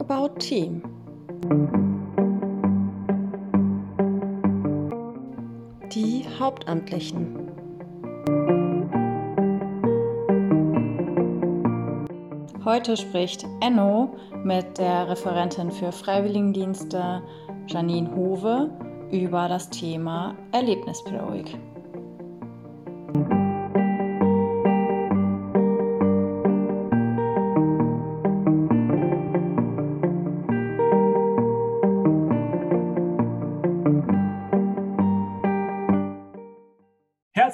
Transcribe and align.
About 0.00 0.38
Team. 0.38 0.82
Die 5.92 6.24
Hauptamtlichen. 6.38 7.44
Heute 12.64 12.96
spricht 12.96 13.46
Enno 13.60 14.16
mit 14.42 14.78
der 14.78 15.08
Referentin 15.08 15.70
für 15.70 15.92
Freiwilligendienste 15.92 17.22
Janine 17.68 18.10
Hove 18.16 18.70
über 19.10 19.48
das 19.48 19.70
Thema 19.70 20.34
Erlebnispädagogik. 20.52 21.58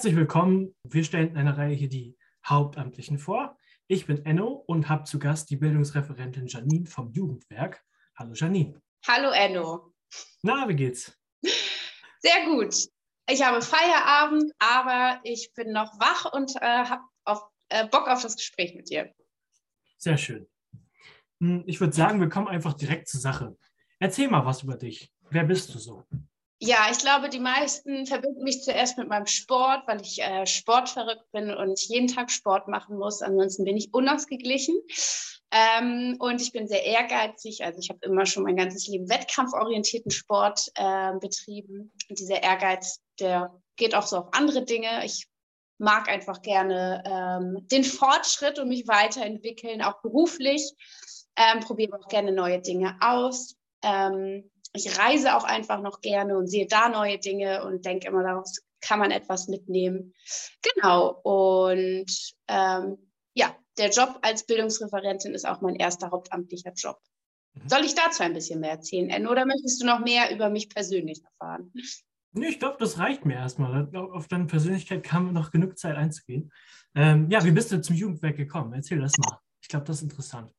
Herzlich 0.00 0.16
willkommen. 0.16 0.74
Wir 0.82 1.04
stellen 1.04 1.32
in 1.32 1.36
einer 1.36 1.59
Reihe 1.59 1.74
hier 1.74 1.90
die 1.90 2.16
Hauptamtlichen 2.46 3.18
vor. 3.18 3.59
Ich 3.86 4.06
bin 4.06 4.24
Enno 4.24 4.64
und 4.66 4.88
habe 4.88 5.04
zu 5.04 5.18
Gast 5.18 5.50
die 5.50 5.56
Bildungsreferentin 5.56 6.46
Janine 6.46 6.86
vom 6.86 7.12
Jugendwerk. 7.12 7.84
Hallo 8.16 8.32
Janine. 8.32 8.80
Hallo 9.06 9.28
Enno. 9.28 9.92
Na, 10.40 10.66
wie 10.66 10.74
geht's? 10.74 11.14
Sehr 12.20 12.46
gut. 12.46 12.74
Ich 13.28 13.45
habe 13.45 13.60
Feierabend, 13.60 14.50
aber 14.59 15.20
ich 15.23 15.52
bin 15.54 15.70
noch 15.70 15.92
wach 16.01 16.32
und 16.32 16.56
äh, 16.62 16.84
habe 17.26 17.42
äh, 17.68 17.87
Bock 17.87 18.09
auf 18.09 18.23
das 18.23 18.37
Gespräch 18.37 18.74
mit 18.74 18.88
dir. 18.88 19.12
Sehr 19.98 20.16
schön. 20.16 20.48
Hm, 21.42 21.64
ich 21.66 21.79
würde 21.79 21.92
sagen, 21.92 22.20
wir 22.20 22.30
kommen 22.30 22.48
einfach 22.48 22.73
direkt 22.73 23.07
zur 23.07 23.20
Sache. 23.20 23.54
Erzähl 23.98 24.30
mal 24.30 24.46
was 24.46 24.62
über 24.62 24.76
dich. 24.76 25.12
Wer 25.29 25.45
bist 25.45 25.74
du 25.74 25.79
so? 25.79 26.07
Ja, 26.63 26.89
ich 26.91 26.99
glaube, 26.99 27.30
die 27.30 27.41
meisten 27.41 28.05
verbinden 28.05 28.43
mich 28.43 28.63
zuerst 28.63 28.99
mit 28.99 29.09
meinem 29.09 29.27
Sport, 29.27 29.83
weil 29.87 30.03
ich 30.03 30.21
äh, 30.21 30.45
sportverrückt 30.45 31.33
bin 31.33 31.55
und 31.55 31.80
jeden 31.80 32.07
Tag 32.07 32.30
Sport 32.30 32.69
machen 32.69 32.99
muss. 32.99 33.23
Ansonsten 33.23 33.65
bin 33.65 33.79
ich 33.79 33.95
unausgeglichen. 33.95 34.75
Ähm, 35.53 36.16
und 36.19 36.43
ich 36.43 36.53
bin 36.53 36.69
sehr 36.69 36.85
ehrgeizig. 36.85 37.65
Also 37.65 37.79
ich 37.81 37.88
habe 37.88 38.01
immer 38.03 38.27
schon 38.27 38.43
mein 38.43 38.57
ganzes 38.57 38.87
Leben 38.88 39.09
wettkampforientierten 39.09 40.11
Sport 40.11 40.71
äh, 40.75 41.13
betrieben. 41.19 41.93
Und 42.11 42.19
dieser 42.19 42.43
Ehrgeiz, 42.43 43.01
der 43.19 43.59
geht 43.77 43.95
auch 43.95 44.07
so 44.07 44.19
auf 44.19 44.29
andere 44.33 44.63
Dinge. 44.63 45.05
Ich 45.07 45.29
mag 45.79 46.11
einfach 46.11 46.43
gerne 46.43 47.03
ähm, 47.07 47.66
den 47.69 47.85
Fortschritt 47.85 48.59
und 48.59 48.69
mich 48.69 48.87
weiterentwickeln, 48.87 49.81
auch 49.81 50.03
beruflich. 50.03 50.75
Ähm, 51.37 51.61
probiere 51.61 51.99
auch 51.99 52.09
gerne 52.09 52.33
neue 52.33 52.61
Dinge 52.61 52.99
aus. 53.01 53.57
Ähm, 53.83 54.51
ich 54.73 54.99
reise 54.99 55.37
auch 55.37 55.45
einfach 55.45 55.80
noch 55.80 56.01
gerne 56.01 56.37
und 56.37 56.46
sehe 56.46 56.66
da 56.66 56.88
neue 56.88 57.18
Dinge 57.18 57.65
und 57.65 57.85
denke 57.85 58.09
immer, 58.09 58.23
daraus 58.23 58.60
kann 58.80 58.99
man 58.99 59.10
etwas 59.10 59.49
mitnehmen. 59.49 60.15
Genau. 60.63 61.21
Und 61.23 62.35
ähm, 62.49 63.10
ja, 63.35 63.57
der 63.79 63.91
Job 63.91 64.19
als 64.22 64.47
Bildungsreferentin 64.47 65.34
ist 65.34 65.47
auch 65.47 65.60
mein 65.60 65.76
erster 65.76 66.10
hauptamtlicher 66.10 66.72
Job. 66.72 66.98
Mhm. 67.54 67.69
Soll 67.69 67.84
ich 67.84 67.94
dazu 67.94 68.22
ein 68.22 68.34
bisschen 68.34 68.60
mehr 68.60 68.71
erzählen, 68.71 69.10
Anne, 69.10 69.28
oder 69.28 69.44
möchtest 69.44 69.82
du 69.82 69.87
noch 69.87 70.00
mehr 70.00 70.32
über 70.32 70.50
mich 70.50 70.69
persönlich 70.69 71.22
erfahren? 71.25 71.72
Nee, 72.32 72.48
ich 72.48 72.59
glaube, 72.60 72.76
das 72.78 72.98
reicht 72.98 73.25
mir 73.25 73.34
erstmal. 73.34 73.88
Auf 74.12 74.28
deine 74.28 74.47
Persönlichkeit 74.47 75.03
kam 75.03 75.32
noch 75.32 75.50
genug 75.50 75.76
Zeit 75.76 75.97
einzugehen. 75.97 76.53
Ähm, 76.94 77.28
ja, 77.28 77.44
wie 77.44 77.50
bist 77.50 77.72
du 77.72 77.81
zum 77.81 77.97
Jugendwerk 77.97 78.37
gekommen? 78.37 78.72
Erzähl 78.72 79.00
das 79.00 79.19
mal. 79.19 79.38
Ich 79.60 79.69
glaube, 79.69 79.84
das 79.87 79.97
ist 79.97 80.03
interessant. 80.03 80.53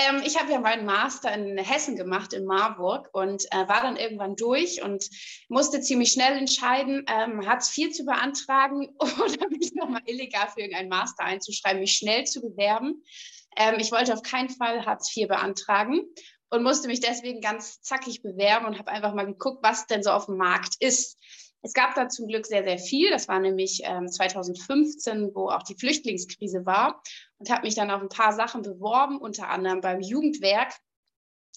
Ähm, 0.00 0.22
ich 0.24 0.38
habe 0.38 0.50
ja 0.50 0.60
meinen 0.60 0.86
Master 0.86 1.32
in 1.34 1.58
Hessen 1.58 1.96
gemacht, 1.96 2.32
in 2.32 2.46
Marburg, 2.46 3.10
und 3.12 3.44
äh, 3.52 3.68
war 3.68 3.82
dann 3.82 3.96
irgendwann 3.96 4.34
durch 4.34 4.82
und 4.82 5.04
musste 5.48 5.80
ziemlich 5.80 6.12
schnell 6.12 6.38
entscheiden, 6.38 7.04
ähm, 7.06 7.46
Hartz 7.46 7.76
IV 7.76 7.92
zu 7.92 8.04
beantragen 8.04 8.88
oder 8.98 9.48
mich 9.50 9.74
nochmal 9.74 10.02
illegal 10.06 10.48
für 10.48 10.60
irgendeinen 10.60 10.88
Master 10.88 11.24
einzuschreiben, 11.24 11.80
mich 11.80 11.94
schnell 11.94 12.24
zu 12.24 12.40
bewerben. 12.40 13.02
Ähm, 13.56 13.76
ich 13.78 13.92
wollte 13.92 14.14
auf 14.14 14.22
keinen 14.22 14.48
Fall 14.48 14.86
Hartz 14.86 15.14
IV 15.14 15.28
beantragen 15.28 16.00
und 16.48 16.62
musste 16.62 16.88
mich 16.88 17.00
deswegen 17.00 17.40
ganz 17.40 17.82
zackig 17.82 18.22
bewerben 18.22 18.66
und 18.66 18.78
habe 18.78 18.90
einfach 18.90 19.14
mal 19.14 19.26
geguckt, 19.26 19.62
was 19.62 19.86
denn 19.86 20.02
so 20.02 20.10
auf 20.10 20.26
dem 20.26 20.36
Markt 20.36 20.76
ist. 20.80 21.19
Es 21.62 21.74
gab 21.74 21.94
da 21.94 22.08
zum 22.08 22.26
Glück 22.26 22.46
sehr, 22.46 22.64
sehr 22.64 22.78
viel. 22.78 23.10
Das 23.10 23.28
war 23.28 23.38
nämlich 23.38 23.82
ähm, 23.84 24.08
2015, 24.08 25.34
wo 25.34 25.48
auch 25.48 25.62
die 25.62 25.74
Flüchtlingskrise 25.74 26.64
war 26.64 27.02
und 27.38 27.50
habe 27.50 27.62
mich 27.62 27.74
dann 27.74 27.90
auf 27.90 28.00
ein 28.00 28.08
paar 28.08 28.32
Sachen 28.32 28.62
beworben, 28.62 29.18
unter 29.18 29.48
anderem 29.48 29.80
beim 29.80 30.00
Jugendwerk, 30.00 30.72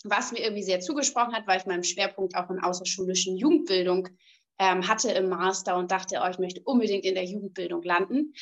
was 0.04 0.32
mir 0.32 0.40
irgendwie 0.40 0.64
sehr 0.64 0.82
zugesprochen 0.82 1.34
hat, 1.34 1.48
weil 1.48 1.60
ich 1.60 1.66
meinen 1.66 1.84
Schwerpunkt 1.84 2.36
auch 2.36 2.50
in 2.50 2.60
außerschulischen 2.60 3.38
Jugendbildung 3.38 4.10
ähm, 4.60 4.88
hatte 4.88 5.12
im 5.12 5.30
Master 5.30 5.78
und 5.78 5.92
dachte, 5.92 6.22
oh, 6.24 6.30
ich 6.30 6.40
möchte 6.40 6.62
unbedingt 6.64 7.06
in 7.06 7.16
der 7.16 7.26
Jugendbildung 7.26 7.82
landen. 7.84 8.34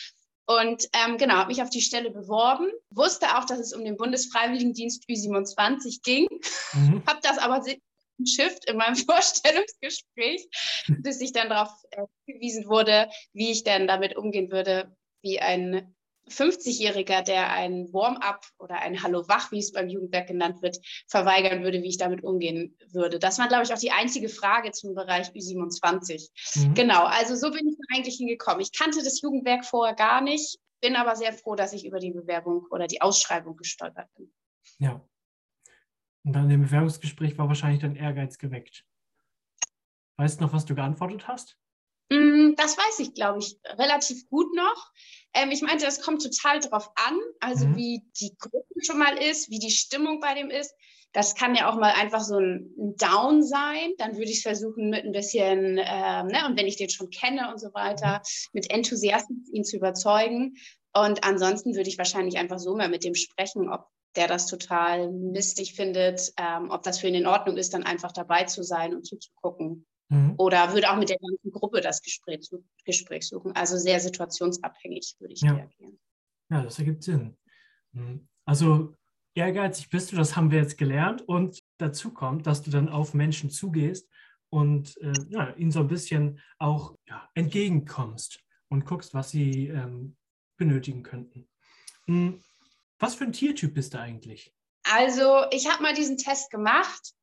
Und 0.48 0.90
ähm, 0.94 1.18
genau, 1.18 1.36
habe 1.36 1.50
mich 1.50 1.62
auf 1.62 1.70
die 1.70 1.82
Stelle 1.82 2.12
beworben, 2.12 2.72
wusste 2.90 3.38
auch, 3.38 3.46
dass 3.46 3.60
es 3.60 3.74
um 3.74 3.86
den 3.86 3.96
Bundesfreiwilligendienst 3.96 5.06
Ü27 5.08 6.02
ging, 6.04 6.28
mhm. 6.74 7.04
habe 7.08 7.20
das 7.22 7.38
aber 7.38 7.62
Shift 8.26 8.70
in 8.70 8.78
meinem 8.78 8.96
Vorstellungsgespräch, 8.96 10.48
bis 10.88 11.22
ich 11.22 11.32
dann 11.32 11.50
darauf 11.50 11.72
äh, 11.92 12.04
hingewiesen 12.26 12.68
wurde, 12.68 13.10
wie 13.34 13.52
ich 13.52 13.64
denn 13.64 13.88
damit 13.88 14.16
umgehen 14.16 14.52
würde, 14.52 14.96
wie 15.22 15.40
ein 15.40 15.96
50-Jähriger, 16.30 17.24
der 17.24 17.52
ein 17.52 17.92
Warm-up 17.92 18.46
oder 18.58 18.76
ein 18.76 19.04
Hallo 19.04 19.28
wach, 19.28 19.52
wie 19.52 19.60
es 19.60 19.72
beim 19.72 19.90
Jugendwerk 19.90 20.28
genannt 20.28 20.62
wird, 20.62 20.78
verweigern 21.08 21.64
würde, 21.64 21.82
wie 21.82 21.90
ich 21.90 21.98
damit 21.98 22.24
umgehen 22.24 22.78
würde. 22.92 23.20
Das 23.20 23.40
war, 23.40 23.48
glaube 23.48 23.64
ich, 23.64 23.74
auch 23.74 23.80
die 23.80 23.92
einzige 23.92 24.30
Frage 24.30 24.72
zum 24.72 24.94
Bereich 24.94 25.30
Ü27. 25.30 26.30
Mhm. 26.56 26.74
Genau, 26.74 27.04
also 27.04 27.36
so 27.36 27.52
bin 27.52 27.68
ich 27.68 27.78
eigentlich 27.94 28.16
hingekommen. 28.18 28.62
Ich 28.62 28.72
kannte 28.72 29.04
das 29.04 29.22
Jugendwerk 29.22 29.66
vorher 29.66 29.96
gar 29.96 30.22
nicht, 30.22 30.60
bin 30.82 30.96
aber 30.96 31.16
sehr 31.16 31.34
froh, 31.34 31.56
dass 31.56 31.74
ich 31.74 31.86
über 31.86 32.00
die 32.00 32.12
Bewerbung 32.12 32.66
oder 32.72 32.88
die 32.88 33.02
Ausschreibung 33.02 33.58
gestolpert 33.58 34.08
bin. 34.16 34.32
Ja, 34.80 35.04
und 36.24 36.34
dann 36.34 36.50
im 36.50 36.64
Bewerbungsgespräch 36.64 37.38
war 37.38 37.48
wahrscheinlich 37.48 37.82
dein 37.82 37.96
Ehrgeiz 37.96 38.38
geweckt. 38.38 38.86
Weißt 40.18 40.40
du 40.40 40.46
noch, 40.46 40.54
was 40.54 40.66
du 40.66 40.76
geantwortet 40.76 41.28
hast? 41.28 41.58
Mm, 42.12 42.56
das 42.58 42.78
weiß 42.78 43.00
ich, 43.00 43.14
glaube 43.14 43.40
ich, 43.40 43.58
relativ 43.78 44.28
gut 44.30 44.54
noch. 44.56 44.92
Ähm, 45.34 45.50
ich 45.52 45.62
meinte, 45.62 45.86
das 45.86 46.02
kommt 46.02 46.22
total 46.22 46.60
drauf 46.60 46.92
an, 46.96 47.18
also 47.40 47.68
mhm. 47.68 47.76
wie 47.76 48.04
die 48.20 48.36
Gruppe 48.38 48.68
schon 48.86 49.00
mal 49.00 49.18
ist, 49.18 49.50
wie 49.50 49.60
die 49.60 49.72
Stimmung 49.72 50.20
bei 50.20 50.34
dem 50.36 50.50
ist. 50.50 50.76
Das 51.14 51.36
kann 51.36 51.56
ja 51.56 51.70
auch 51.70 51.76
mal 51.76 51.94
einfach 51.94 52.22
so 52.22 52.38
ein, 52.38 52.96
Down 52.98 53.44
sein. 53.44 53.94
Dann 53.98 54.14
würde 54.14 54.32
ich 54.32 54.38
es 54.38 54.44
versuchen, 54.44 54.90
mit 54.90 55.06
ein 55.06 55.12
bisschen, 55.12 55.78
ähm, 55.78 56.28
ne, 56.28 56.46
und 56.46 56.58
wenn 56.58 56.68
ich 56.68 56.78
den 56.78 56.90
schon 56.90 57.10
kenne 57.10 57.50
und 57.52 57.60
so 57.60 57.74
weiter, 57.74 58.18
mhm. 58.18 58.50
mit 58.54 58.72
Enthusiasmus 58.72 59.50
ihn 59.52 59.64
zu 59.64 59.78
überzeugen. 59.78 60.56
Und 60.94 61.24
ansonsten 61.24 61.76
würde 61.76 61.90
ich 61.90 61.98
wahrscheinlich 61.98 62.38
einfach 62.38 62.60
so 62.60 62.76
mal 62.76 62.90
mit 62.90 63.04
dem 63.04 63.16
sprechen, 63.16 63.70
ob 63.70 63.88
der 64.16 64.28
das 64.28 64.48
total 64.48 65.12
mistig 65.12 65.74
findet, 65.74 66.34
ähm, 66.38 66.70
ob 66.70 66.84
das 66.84 67.00
für 67.00 67.08
ihn 67.08 67.16
in 67.16 67.28
Ordnung 67.28 67.58
ist, 67.58 67.74
dann 67.74 67.84
einfach 67.84 68.12
dabei 68.12 68.44
zu 68.44 68.64
sein 68.64 68.94
und 68.94 69.06
zuzugucken. 69.06 69.86
Mhm. 70.10 70.36
Oder 70.38 70.74
würde 70.74 70.92
auch 70.92 70.98
mit 70.98 71.10
der 71.10 71.18
ganzen 71.18 71.52
Gruppe 71.52 71.82
das 71.82 72.02
Gespräch, 72.02 72.50
Gespräch 72.84 73.28
suchen. 73.28 73.54
Also 73.54 73.78
sehr 73.78 74.00
situationsabhängig 74.00 75.16
würde 75.20 75.34
ich 75.34 75.42
ja. 75.42 75.54
reagieren. 75.54 76.00
Ja, 76.50 76.64
das 76.64 76.78
ergibt 76.80 77.04
Sinn. 77.04 77.38
Mhm. 77.94 78.28
Also 78.46 78.94
ehrgeizig 79.36 79.90
bist 79.90 80.12
du, 80.12 80.18
das 80.18 80.36
haben 80.36 80.52
wir 80.52 80.60
jetzt 80.60 80.78
gelernt. 80.78 81.22
Und 81.22 81.60
dazu 81.78 82.12
kommt, 82.12 82.46
dass 82.46 82.62
du 82.62 82.72
dann 82.72 82.90
auf 82.90 83.14
Menschen 83.14 83.50
zugehst 83.50 84.10
und 84.50 84.98
äh, 84.98 85.14
ja, 85.30 85.52
ihnen 85.56 85.72
so 85.72 85.80
ein 85.80 85.88
bisschen 85.88 86.42
auch 86.60 86.96
ja, 87.08 87.30
entgegenkommst 87.36 88.44
und 88.68 88.86
guckst, 88.86 89.14
was 89.14 89.32
sie 89.32 89.68
ähm, 89.68 90.18
benötigen 90.58 91.04
könnten. 91.04 91.48
Mhm. 92.08 92.44
Was 93.02 93.16
für 93.16 93.26
ein 93.26 93.34
Tiertyp 93.34 93.74
bist 93.74 93.94
du 93.94 94.00
eigentlich? 94.00 94.54
Also, 94.84 95.46
ich 95.52 95.70
habe 95.70 95.84
mal 95.84 95.94
diesen 95.94 96.18
Test 96.18 96.50
gemacht, 96.52 97.14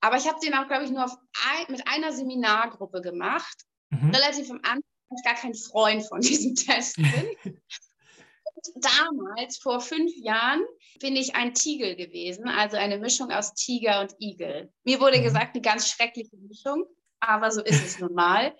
aber 0.00 0.16
ich 0.16 0.28
habe 0.28 0.38
den 0.40 0.54
auch, 0.54 0.68
glaube 0.68 0.84
ich, 0.84 0.90
nur 0.90 1.04
ein, 1.04 1.66
mit 1.68 1.86
einer 1.86 2.12
Seminargruppe 2.12 3.00
gemacht. 3.00 3.64
Mhm. 3.90 4.10
Relativ 4.10 4.50
am 4.50 4.58
Anfang, 4.58 4.82
weil 5.08 5.18
ich 5.18 5.24
gar 5.24 5.34
kein 5.34 5.54
Freund 5.54 6.06
von 6.06 6.20
diesem 6.20 6.54
Test 6.54 6.96
bin. 6.96 7.56
damals, 8.76 9.58
vor 9.58 9.80
fünf 9.80 10.12
Jahren, 10.16 10.62
bin 11.00 11.16
ich 11.16 11.34
ein 11.34 11.54
Tiger 11.54 11.94
gewesen, 11.94 12.48
also 12.48 12.76
eine 12.76 12.98
Mischung 12.98 13.30
aus 13.30 13.54
Tiger 13.54 14.00
und 14.00 14.14
Igel. 14.18 14.72
Mir 14.84 15.00
wurde 15.00 15.18
mhm. 15.18 15.24
gesagt, 15.24 15.54
eine 15.54 15.62
ganz 15.62 15.88
schreckliche 15.88 16.36
Mischung, 16.36 16.84
aber 17.20 17.50
so 17.50 17.62
ist 17.62 17.84
es 17.84 17.98
nun 17.98 18.14
mal. 18.14 18.56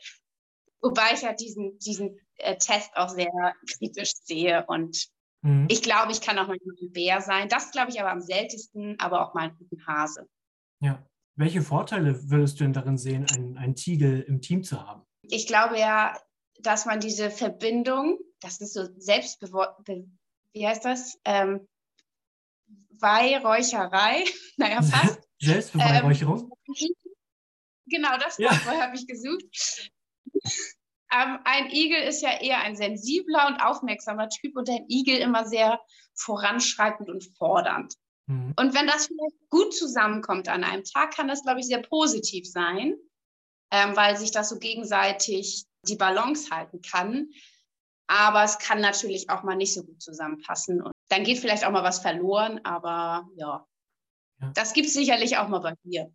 Wobei 0.80 1.14
ich 1.14 1.22
ja 1.22 1.32
diesen, 1.32 1.78
diesen 1.80 2.20
äh, 2.36 2.56
Test 2.56 2.90
auch 2.94 3.08
sehr 3.08 3.54
kritisch 3.66 4.12
sehe 4.22 4.64
und 4.69 5.08
Mhm. 5.49 5.67
Ich 5.71 5.83
glaube, 5.83 6.12
ich 6.12 6.21
kann 6.21 6.39
auch 6.39 6.47
mal 6.47 6.56
ein 6.56 6.93
Bär 6.93 7.21
sein. 7.23 7.49
Das 7.49 7.71
glaube 7.71 7.91
ich 7.91 8.00
aber 8.00 8.11
am 8.11 8.21
seltensten, 8.21 9.00
aber 9.00 9.27
auch 9.27 9.35
mal 9.35 9.49
ein 9.49 9.87
Hase. 9.87 10.29
Ja. 10.81 11.03
Welche 11.37 11.62
Vorteile 11.62 12.31
würdest 12.31 12.59
du 12.59 12.65
denn 12.65 12.73
darin 12.73 12.99
sehen, 12.99 13.25
einen, 13.33 13.56
einen 13.56 13.77
Tiegel 13.77 14.23
im 14.23 14.43
Team 14.43 14.65
zu 14.65 14.85
haben? 14.85 15.05
Ich 15.23 15.47
glaube 15.47 15.79
ja, 15.79 16.19
dass 16.61 16.85
man 16.85 16.99
diese 16.99 17.31
Verbindung, 17.31 18.19
das 18.41 18.61
ist 18.61 18.75
so 18.75 18.89
selbstbewusst, 18.99 19.71
wie 20.53 20.67
heißt 20.67 20.85
das? 20.85 21.17
Ähm, 21.25 21.69
Weihräucherei. 22.91 24.25
naja, 24.56 24.83
fast. 24.83 25.21
Selbstbeweihräucherung? 25.41 26.50
Ähm, 26.67 26.95
genau, 27.87 28.19
das 28.19 28.39
ja. 28.39 28.50
habe 28.50 28.97
ich 28.97 29.06
gesucht. 29.06 29.93
Ähm, 31.10 31.38
ein 31.44 31.70
Igel 31.70 32.02
ist 32.02 32.22
ja 32.22 32.40
eher 32.40 32.60
ein 32.60 32.76
sensibler 32.76 33.46
und 33.49 33.60
aufmerksamer 33.60 34.28
Typ 34.28 34.56
und 34.56 34.69
ein 34.69 34.84
Igel 34.88 35.19
immer 35.19 35.46
sehr 35.46 35.81
voranschreitend 36.14 37.08
und 37.08 37.25
fordernd. 37.37 37.94
Mhm. 38.26 38.52
Und 38.56 38.75
wenn 38.75 38.87
das 38.87 39.06
vielleicht 39.06 39.50
gut 39.50 39.75
zusammenkommt 39.75 40.49
an 40.49 40.64
einem 40.64 40.84
Tag, 40.84 41.14
kann 41.14 41.28
das, 41.28 41.43
glaube 41.43 41.60
ich, 41.60 41.66
sehr 41.66 41.82
positiv 41.82 42.46
sein, 42.46 42.94
ähm, 43.70 43.96
weil 43.96 44.16
sich 44.16 44.31
das 44.31 44.50
so 44.50 44.58
gegenseitig 44.58 45.64
die 45.87 45.96
Balance 45.96 46.50
halten 46.50 46.82
kann. 46.82 47.31
Aber 48.06 48.43
es 48.43 48.58
kann 48.58 48.81
natürlich 48.81 49.31
auch 49.31 49.43
mal 49.43 49.56
nicht 49.56 49.75
so 49.75 49.84
gut 49.84 50.02
zusammenpassen. 50.02 50.82
Und 50.82 50.93
dann 51.08 51.25
geht 51.25 51.38
vielleicht 51.38 51.64
auch 51.64 51.70
mal 51.70 51.82
was 51.82 52.00
verloren, 52.00 52.61
aber 52.64 53.28
ja, 53.37 53.66
ja. 54.40 54.50
das 54.54 54.72
gibt 54.72 54.88
es 54.88 54.94
sicherlich 54.94 55.37
auch 55.38 55.49
mal 55.49 55.61
bei 55.61 55.75
mir. 55.82 56.12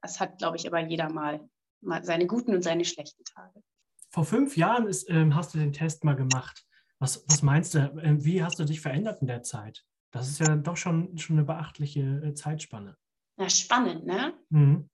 Das 0.00 0.20
hat, 0.20 0.38
glaube 0.38 0.56
ich, 0.56 0.66
aber 0.66 0.78
jeder 0.80 1.08
mal, 1.08 1.48
mal 1.80 2.04
seine 2.04 2.26
guten 2.26 2.54
und 2.54 2.62
seine 2.62 2.84
schlechten 2.84 3.24
Tage. 3.24 3.62
Vor 4.10 4.24
fünf 4.24 4.56
Jahren 4.56 4.86
ist, 4.86 5.08
ähm, 5.10 5.34
hast 5.34 5.54
du 5.54 5.58
den 5.58 5.72
Test 5.72 6.04
mal 6.04 6.16
gemacht. 6.16 6.64
Was, 6.98 7.24
was 7.28 7.42
meinst 7.42 7.74
du, 7.74 7.78
äh, 7.78 8.24
wie 8.24 8.42
hast 8.42 8.58
du 8.58 8.64
dich 8.64 8.80
verändert 8.80 9.20
in 9.20 9.28
der 9.28 9.42
Zeit? 9.42 9.84
Das 10.10 10.28
ist 10.28 10.40
ja 10.40 10.56
doch 10.56 10.76
schon, 10.76 11.16
schon 11.18 11.36
eine 11.36 11.44
beachtliche 11.44 12.00
äh, 12.00 12.34
Zeitspanne. 12.34 12.96
Na, 13.36 13.48
spannend, 13.48 14.06
ne? 14.06 14.34
Mhm. 14.50 14.88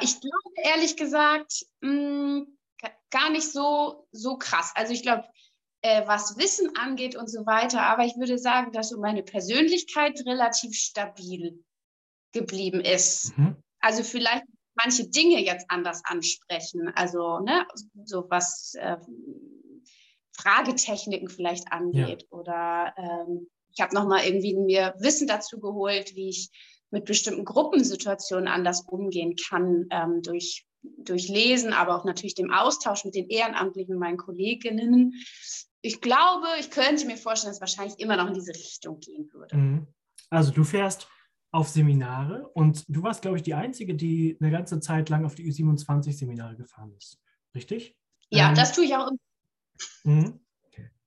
Ich 0.00 0.20
glaube, 0.20 0.50
ehrlich 0.64 0.96
gesagt, 0.96 1.66
mh, 1.80 1.90
hm, 1.90 2.58
gar 3.10 3.30
nicht 3.30 3.50
so, 3.50 4.06
so 4.12 4.38
krass. 4.38 4.72
Also 4.74 4.92
ich 4.92 5.02
glaube, 5.02 5.28
äh, 5.82 6.06
was 6.06 6.38
Wissen 6.38 6.74
angeht 6.76 7.14
und 7.14 7.28
so 7.28 7.44
weiter, 7.44 7.82
aber 7.82 8.04
ich 8.04 8.16
würde 8.16 8.38
sagen, 8.38 8.72
dass 8.72 8.88
so 8.88 9.00
meine 9.00 9.22
Persönlichkeit 9.22 10.18
relativ 10.24 10.74
stabil 10.74 11.62
geblieben 12.32 12.80
ist. 12.80 13.36
Mhm. 13.36 13.56
Also 13.80 14.02
vielleicht 14.02 14.44
manche 14.74 15.08
Dinge 15.08 15.44
jetzt 15.44 15.66
anders 15.68 16.02
ansprechen. 16.04 16.92
Also 16.94 17.40
ne, 17.40 17.66
so 18.04 18.26
was 18.28 18.74
äh, 18.74 18.96
Fragetechniken 20.36 21.28
vielleicht 21.28 21.72
angeht 21.72 22.22
ja. 22.22 22.38
oder 22.38 22.94
ähm, 22.96 23.48
ich 23.72 23.80
habe 23.80 23.94
nochmal 23.94 24.24
irgendwie 24.24 24.54
mir 24.54 24.94
Wissen 24.98 25.26
dazu 25.26 25.58
geholt, 25.58 26.14
wie 26.14 26.28
ich 26.28 26.50
mit 26.90 27.04
bestimmten 27.04 27.44
Gruppensituationen 27.44 28.48
anders 28.48 28.82
umgehen 28.86 29.34
kann, 29.36 29.86
ähm, 29.90 30.22
durch, 30.22 30.64
durch 30.82 31.28
Lesen, 31.28 31.72
aber 31.72 31.96
auch 31.96 32.04
natürlich 32.04 32.34
dem 32.34 32.52
Austausch 32.52 33.04
mit 33.04 33.16
den 33.16 33.28
Ehrenamtlichen, 33.28 33.98
meinen 33.98 34.16
Kolleginnen. 34.16 35.12
Ich 35.82 36.00
glaube, 36.00 36.46
ich 36.60 36.70
könnte 36.70 37.06
mir 37.06 37.16
vorstellen, 37.16 37.50
dass 37.50 37.56
es 37.56 37.60
wahrscheinlich 37.60 37.98
immer 37.98 38.16
noch 38.16 38.28
in 38.28 38.34
diese 38.34 38.54
Richtung 38.54 39.00
gehen 39.00 39.28
würde. 39.32 39.56
Mhm. 39.56 39.86
Also 40.30 40.52
du 40.52 40.64
fährst 40.64 41.08
auf 41.54 41.68
Seminare 41.68 42.48
und 42.48 42.84
du 42.88 43.04
warst, 43.04 43.22
glaube 43.22 43.36
ich, 43.36 43.44
die 43.44 43.54
Einzige, 43.54 43.94
die 43.94 44.36
eine 44.40 44.50
ganze 44.50 44.80
Zeit 44.80 45.08
lang 45.08 45.24
auf 45.24 45.36
die 45.36 45.48
Ü27-Seminare 45.48 46.56
gefahren 46.56 46.92
ist. 46.98 47.20
Richtig? 47.54 47.96
Ja, 48.28 48.48
ähm, 48.48 48.56
das 48.56 48.72
tue 48.72 48.84
ich 48.84 48.96
auch. 48.96 49.08
Mhm. 50.02 50.40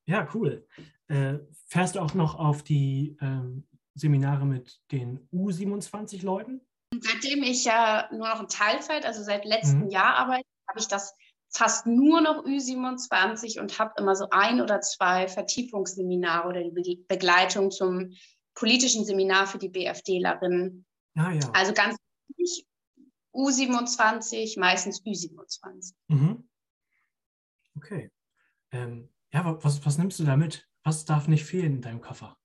Ja, 0.05 0.25
cool. 0.33 0.65
Äh, 1.09 1.39
fährst 1.67 1.95
du 1.95 1.99
auch 1.99 2.13
noch 2.13 2.35
auf 2.35 2.63
die 2.63 3.17
ähm, 3.19 3.67
Seminare 3.93 4.45
mit 4.45 4.79
den 4.93 5.27
U27-Leuten? 5.33 6.61
Seitdem 6.97 7.43
ich 7.43 7.65
ja 7.65 8.07
nur 8.11 8.29
noch 8.29 8.39
in 8.39 8.47
Teilzeit, 8.47 9.05
also 9.05 9.23
seit 9.23 9.43
letztem 9.43 9.81
mhm. 9.81 9.89
Jahr 9.89 10.15
arbeite, 10.15 10.47
habe 10.69 10.79
ich 10.79 10.87
das 10.87 11.13
fast 11.49 11.87
nur 11.87 12.21
noch 12.21 12.45
Ü27 12.45 13.59
und 13.59 13.79
habe 13.79 13.95
immer 13.97 14.15
so 14.15 14.29
ein 14.31 14.61
oder 14.61 14.79
zwei 14.79 15.27
Vertiefungsseminare 15.27 16.47
oder 16.47 16.63
die 16.63 17.03
Begleitung 17.05 17.69
zum 17.69 18.13
politischen 18.57 19.05
Seminar 19.05 19.45
für 19.45 19.59
die 19.59 19.69
BFDlerinnen. 19.69 20.85
Ah, 21.15 21.31
ja. 21.31 21.51
Also 21.51 21.73
ganz 21.73 21.95
wichtig, 22.27 22.67
U27, 23.33 24.59
meistens 24.59 25.03
Ü27. 25.03 25.93
Mhm. 26.07 26.49
Okay. 27.75 28.11
Ähm, 28.71 29.13
ja, 29.31 29.63
was, 29.63 29.85
was 29.85 29.99
nimmst 29.99 30.19
du 30.19 30.23
da 30.23 30.35
mit? 30.35 30.67
Was 30.83 31.05
darf 31.05 31.27
nicht 31.27 31.45
fehlen 31.45 31.75
in 31.75 31.81
deinem 31.81 32.01
Koffer? 32.01 32.35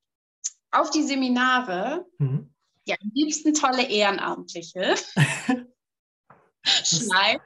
Auf 0.70 0.91
die 0.91 1.03
Seminare. 1.03 2.06
Mhm. 2.19 2.55
Ja, 2.85 2.97
am 3.00 3.11
liebsten 3.15 3.55
tolle 3.55 3.88
Ehrenamtliche. 3.88 4.97
Schneid. 6.62 7.41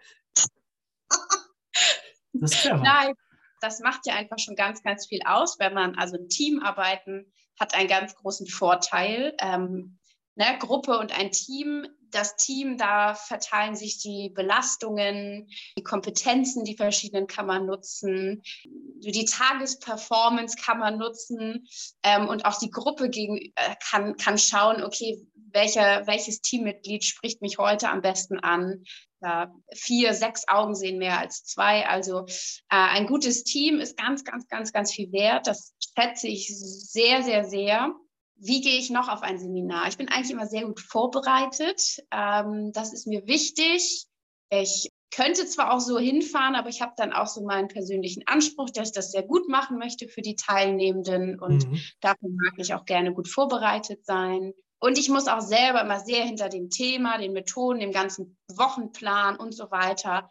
Das 2.32 2.52
ist. 2.52 2.64
Nein, 2.64 3.14
das 3.60 3.78
macht 3.80 4.06
ja 4.06 4.14
einfach 4.14 4.40
schon 4.40 4.56
ganz, 4.56 4.82
ganz 4.82 5.06
viel 5.06 5.20
aus, 5.24 5.58
wenn 5.60 5.72
man, 5.72 5.94
also 5.94 6.16
Teamarbeiten 6.26 7.32
hat 7.58 7.74
einen 7.74 7.88
ganz 7.88 8.14
großen 8.14 8.46
Vorteil. 8.46 9.34
Ähm, 9.40 9.98
ne, 10.34 10.56
Gruppe 10.58 10.98
und 10.98 11.18
ein 11.18 11.30
Team 11.30 11.86
das 12.10 12.36
Team, 12.36 12.78
da 12.78 13.14
verteilen 13.14 13.76
sich 13.76 13.98
die 13.98 14.30
Belastungen, 14.30 15.48
die 15.78 15.82
Kompetenzen, 15.82 16.64
die 16.64 16.76
verschiedenen 16.76 17.26
kann 17.26 17.46
man 17.46 17.66
nutzen, 17.66 18.42
die 18.64 19.24
Tagesperformance 19.24 20.56
kann 20.56 20.78
man 20.78 20.98
nutzen 20.98 21.66
ähm, 22.02 22.28
und 22.28 22.44
auch 22.44 22.58
die 22.58 22.70
Gruppe 22.70 23.10
gegen, 23.10 23.38
äh, 23.38 23.76
kann, 23.90 24.16
kann 24.16 24.38
schauen, 24.38 24.82
okay, 24.82 25.26
welcher, 25.52 26.06
welches 26.06 26.40
Teammitglied 26.40 27.04
spricht 27.04 27.40
mich 27.40 27.58
heute 27.58 27.88
am 27.88 28.02
besten 28.02 28.38
an. 28.38 28.84
Ja, 29.22 29.54
vier, 29.74 30.12
sechs 30.12 30.46
Augen 30.46 30.74
sehen 30.74 30.98
mehr 30.98 31.18
als 31.18 31.44
zwei. 31.44 31.86
Also 31.88 32.26
äh, 32.26 32.76
ein 32.76 33.06
gutes 33.06 33.44
Team 33.44 33.80
ist 33.80 33.96
ganz, 33.96 34.24
ganz, 34.24 34.46
ganz, 34.46 34.72
ganz 34.72 34.92
viel 34.92 35.10
wert. 35.10 35.46
Das 35.46 35.74
schätze 35.98 36.28
ich 36.28 36.48
sehr, 36.48 37.22
sehr, 37.22 37.44
sehr 37.44 37.94
wie 38.38 38.60
gehe 38.60 38.78
ich 38.78 38.90
noch 38.90 39.08
auf 39.08 39.22
ein 39.22 39.38
Seminar? 39.38 39.88
Ich 39.88 39.96
bin 39.96 40.08
eigentlich 40.08 40.30
immer 40.30 40.46
sehr 40.46 40.66
gut 40.66 40.80
vorbereitet. 40.80 42.02
Ähm, 42.10 42.70
das 42.72 42.92
ist 42.92 43.06
mir 43.06 43.26
wichtig. 43.26 44.06
Ich 44.50 44.90
könnte 45.10 45.46
zwar 45.46 45.72
auch 45.72 45.80
so 45.80 45.98
hinfahren, 45.98 46.54
aber 46.54 46.68
ich 46.68 46.82
habe 46.82 46.92
dann 46.96 47.12
auch 47.12 47.26
so 47.26 47.42
meinen 47.42 47.68
persönlichen 47.68 48.22
Anspruch, 48.26 48.70
dass 48.70 48.88
ich 48.88 48.94
das 48.94 49.12
sehr 49.12 49.22
gut 49.22 49.48
machen 49.48 49.78
möchte 49.78 50.08
für 50.08 50.20
die 50.20 50.36
Teilnehmenden 50.36 51.40
und 51.40 51.68
mhm. 51.68 51.80
dafür 52.00 52.28
mag 52.28 52.54
ich 52.58 52.74
auch 52.74 52.84
gerne 52.84 53.14
gut 53.14 53.28
vorbereitet 53.28 54.04
sein. 54.04 54.52
Und 54.86 54.98
ich 54.98 55.08
muss 55.08 55.26
auch 55.26 55.40
selber 55.40 55.80
immer 55.80 55.98
sehr 55.98 56.24
hinter 56.24 56.48
dem 56.48 56.70
Thema, 56.70 57.18
den 57.18 57.32
Methoden, 57.32 57.80
dem 57.80 57.90
ganzen 57.90 58.38
Wochenplan 58.46 59.36
und 59.36 59.52
so 59.52 59.72
weiter 59.72 60.30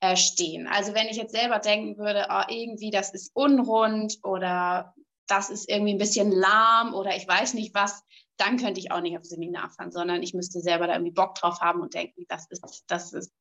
äh, 0.00 0.14
stehen. 0.14 0.66
Also 0.66 0.92
wenn 0.92 1.06
ich 1.06 1.16
jetzt 1.16 1.32
selber 1.32 1.58
denken 1.58 1.96
würde, 1.96 2.26
oh, 2.28 2.42
irgendwie 2.48 2.90
das 2.90 3.14
ist 3.14 3.30
unrund 3.32 4.18
oder 4.22 4.94
das 5.26 5.48
ist 5.48 5.70
irgendwie 5.70 5.94
ein 5.94 5.98
bisschen 5.98 6.30
lahm 6.30 6.92
oder 6.92 7.16
ich 7.16 7.26
weiß 7.26 7.54
nicht 7.54 7.74
was, 7.74 8.02
dann 8.36 8.58
könnte 8.58 8.78
ich 8.78 8.92
auch 8.92 9.00
nicht 9.00 9.16
auf 9.16 9.24
Seminar 9.24 9.70
fahren, 9.70 9.90
sondern 9.90 10.22
ich 10.22 10.34
müsste 10.34 10.60
selber 10.60 10.86
da 10.86 10.92
irgendwie 10.92 11.14
Bock 11.14 11.34
drauf 11.36 11.60
haben 11.60 11.80
und 11.80 11.94
denken, 11.94 12.26
das 12.28 12.46
ist, 12.50 12.84
das 12.86 13.14
ist 13.14 13.32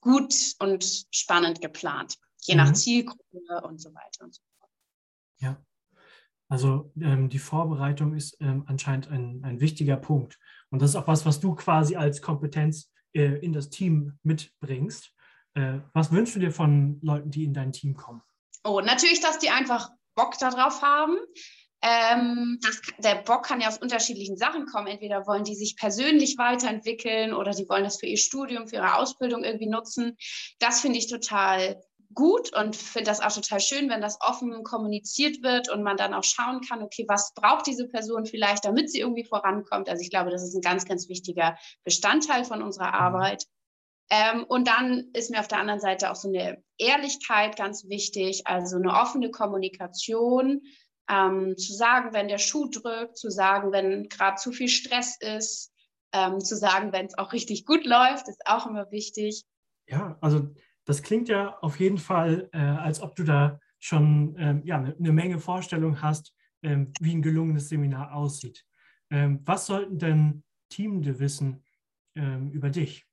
gut 0.00 0.34
und 0.60 1.06
spannend 1.10 1.60
geplant, 1.60 2.16
je 2.40 2.54
mhm. 2.54 2.60
nach 2.62 2.72
Zielgruppe 2.72 3.60
und 3.64 3.82
so 3.82 3.92
weiter 3.92 4.24
und 4.24 4.34
so 4.34 4.40
fort. 4.58 4.70
Ja, 5.40 5.65
also 6.48 6.92
ähm, 7.00 7.28
die 7.28 7.38
Vorbereitung 7.38 8.14
ist 8.14 8.36
ähm, 8.40 8.64
anscheinend 8.66 9.08
ein, 9.10 9.42
ein 9.44 9.60
wichtiger 9.60 9.96
Punkt. 9.96 10.38
Und 10.70 10.80
das 10.80 10.90
ist 10.90 10.96
auch 10.96 11.08
was, 11.08 11.26
was 11.26 11.40
du 11.40 11.54
quasi 11.54 11.96
als 11.96 12.22
Kompetenz 12.22 12.92
äh, 13.14 13.38
in 13.38 13.52
das 13.52 13.70
Team 13.70 14.18
mitbringst. 14.22 15.12
Äh, 15.54 15.78
was 15.92 16.12
wünschst 16.12 16.36
du 16.36 16.40
dir 16.40 16.52
von 16.52 17.00
Leuten, 17.02 17.30
die 17.30 17.44
in 17.44 17.54
dein 17.54 17.72
Team 17.72 17.94
kommen? 17.94 18.22
Oh, 18.62 18.80
natürlich, 18.80 19.20
dass 19.20 19.38
die 19.38 19.50
einfach 19.50 19.90
Bock 20.14 20.38
darauf 20.38 20.82
haben. 20.82 21.16
Ähm, 21.82 22.58
das, 22.62 22.80
der 22.98 23.16
Bock 23.16 23.44
kann 23.44 23.60
ja 23.60 23.68
aus 23.68 23.78
unterschiedlichen 23.78 24.36
Sachen 24.36 24.66
kommen. 24.66 24.86
Entweder 24.86 25.26
wollen 25.26 25.44
die 25.44 25.54
sich 25.54 25.76
persönlich 25.76 26.36
weiterentwickeln 26.38 27.34
oder 27.34 27.52
die 27.52 27.68
wollen 27.68 27.84
das 27.84 28.00
für 28.00 28.06
ihr 28.06 28.16
Studium, 28.16 28.66
für 28.66 28.76
ihre 28.76 28.94
Ausbildung 28.94 29.44
irgendwie 29.44 29.68
nutzen. 29.68 30.16
Das 30.58 30.80
finde 30.80 30.98
ich 30.98 31.08
total 31.08 31.80
gut 32.16 32.52
und 32.56 32.74
finde 32.74 33.10
das 33.10 33.20
auch 33.20 33.32
total 33.32 33.60
schön, 33.60 33.88
wenn 33.88 34.00
das 34.00 34.18
offen 34.20 34.64
kommuniziert 34.64 35.42
wird 35.44 35.70
und 35.70 35.84
man 35.84 35.96
dann 35.96 36.14
auch 36.14 36.24
schauen 36.24 36.60
kann, 36.62 36.82
okay, 36.82 37.04
was 37.06 37.32
braucht 37.34 37.66
diese 37.68 37.86
Person 37.86 38.26
vielleicht, 38.26 38.64
damit 38.64 38.90
sie 38.90 38.98
irgendwie 39.00 39.24
vorankommt. 39.24 39.88
Also 39.88 40.02
ich 40.02 40.10
glaube, 40.10 40.30
das 40.30 40.42
ist 40.42 40.56
ein 40.56 40.62
ganz, 40.62 40.84
ganz 40.86 41.08
wichtiger 41.08 41.56
Bestandteil 41.84 42.44
von 42.44 42.62
unserer 42.62 42.88
mhm. 42.88 42.94
Arbeit. 42.94 43.44
Ähm, 44.10 44.44
und 44.48 44.66
dann 44.66 45.10
ist 45.12 45.30
mir 45.30 45.40
auf 45.40 45.48
der 45.48 45.58
anderen 45.58 45.80
Seite 45.80 46.10
auch 46.10 46.16
so 46.16 46.28
eine 46.28 46.62
Ehrlichkeit 46.78 47.56
ganz 47.56 47.88
wichtig, 47.88 48.46
also 48.46 48.76
eine 48.76 48.92
offene 48.92 49.30
Kommunikation, 49.30 50.62
ähm, 51.08 51.56
zu 51.56 51.72
sagen, 51.72 52.12
wenn 52.12 52.28
der 52.28 52.38
Schuh 52.38 52.68
drückt, 52.68 53.16
zu 53.16 53.30
sagen, 53.30 53.72
wenn 53.72 54.08
gerade 54.08 54.36
zu 54.36 54.52
viel 54.52 54.68
Stress 54.68 55.16
ist, 55.20 55.72
ähm, 56.12 56.40
zu 56.40 56.56
sagen, 56.56 56.92
wenn 56.92 57.06
es 57.06 57.18
auch 57.18 57.32
richtig 57.32 57.66
gut 57.66 57.84
läuft, 57.84 58.28
ist 58.28 58.42
auch 58.46 58.66
immer 58.66 58.90
wichtig. 58.90 59.42
Ja, 59.88 60.18
also 60.20 60.48
das 60.86 61.02
klingt 61.02 61.28
ja 61.28 61.58
auf 61.60 61.78
jeden 61.78 61.98
Fall, 61.98 62.48
äh, 62.52 62.58
als 62.58 63.00
ob 63.02 63.14
du 63.16 63.24
da 63.24 63.60
schon 63.78 64.34
ähm, 64.38 64.62
ja, 64.64 64.78
eine, 64.78 64.96
eine 64.96 65.12
Menge 65.12 65.38
Vorstellung 65.38 66.00
hast, 66.00 66.32
ähm, 66.62 66.92
wie 67.00 67.14
ein 67.14 67.22
gelungenes 67.22 67.68
Seminar 67.68 68.14
aussieht. 68.14 68.64
Ähm, 69.10 69.40
was 69.44 69.66
sollten 69.66 69.98
denn 69.98 70.42
Teamende 70.70 71.20
wissen 71.20 71.62
über 72.52 72.70
dich? 72.70 73.06